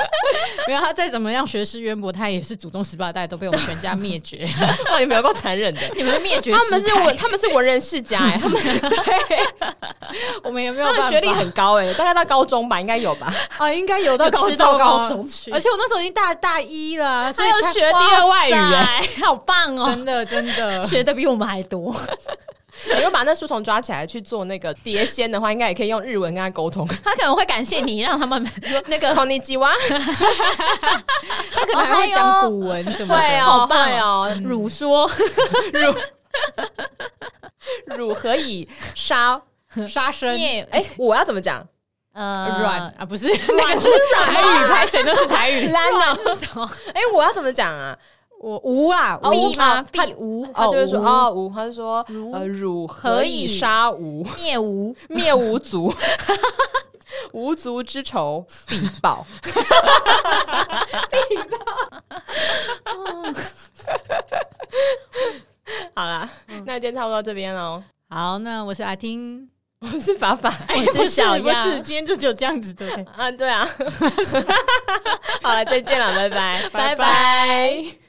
[0.68, 4.50] 没有他再怎么样学识渊博，他也是祖宗十八代都被我们全家灭绝。
[4.90, 5.82] 哇，你们有够残忍的。
[5.96, 8.82] 你们是灭绝他们是文，他们是文人世家哎，他们对
[10.44, 13.32] 我们有没有办法，学历很高哎，大概到高中吧，应该有吧？
[13.60, 19.88] 啊，应该有到高吃到中哦高中去，而且我那时候已经大大一了，所以他还有学第二外语哎，塞，好棒哦！
[19.90, 21.94] 真的真的 学的比我们还多，
[22.88, 26.88] 你如果把那书虫抓起来去做那个碟仙的话，应该也可以用日文跟他沟通。
[27.04, 28.50] 他可能会感谢你，让他们
[28.88, 29.74] 那个孔尼基哇，
[31.54, 33.42] 他可能还会讲古文什么的。
[33.42, 35.10] 好棒哦，乳说
[37.86, 39.42] 汝何以杀？
[39.88, 41.66] 杀生灭哎，我要怎么讲？
[42.14, 45.70] 呃软啊，不是那个是台语，拍谁都是台语。
[45.70, 46.18] 烂啊！
[46.94, 47.98] 哎，我要怎么讲啊？
[48.42, 49.86] 我无啊，哦无必吗？
[49.92, 54.26] 必无，他就会说无哦无，他就说呃汝何以杀吾？
[54.36, 55.94] 灭无， 灭无族，
[57.34, 59.26] 无族之仇必报。
[59.44, 61.58] 必报。
[65.94, 66.28] 好啦，
[66.66, 67.82] 那今天差不多到这边喽。
[68.10, 69.48] 好，那我是阿听，
[69.82, 73.04] 我是法法，我是小不样是，今天就只有这样子，对不对？
[73.16, 73.68] 啊，对啊。
[75.44, 78.01] 好了，再见了，拜拜，拜拜拜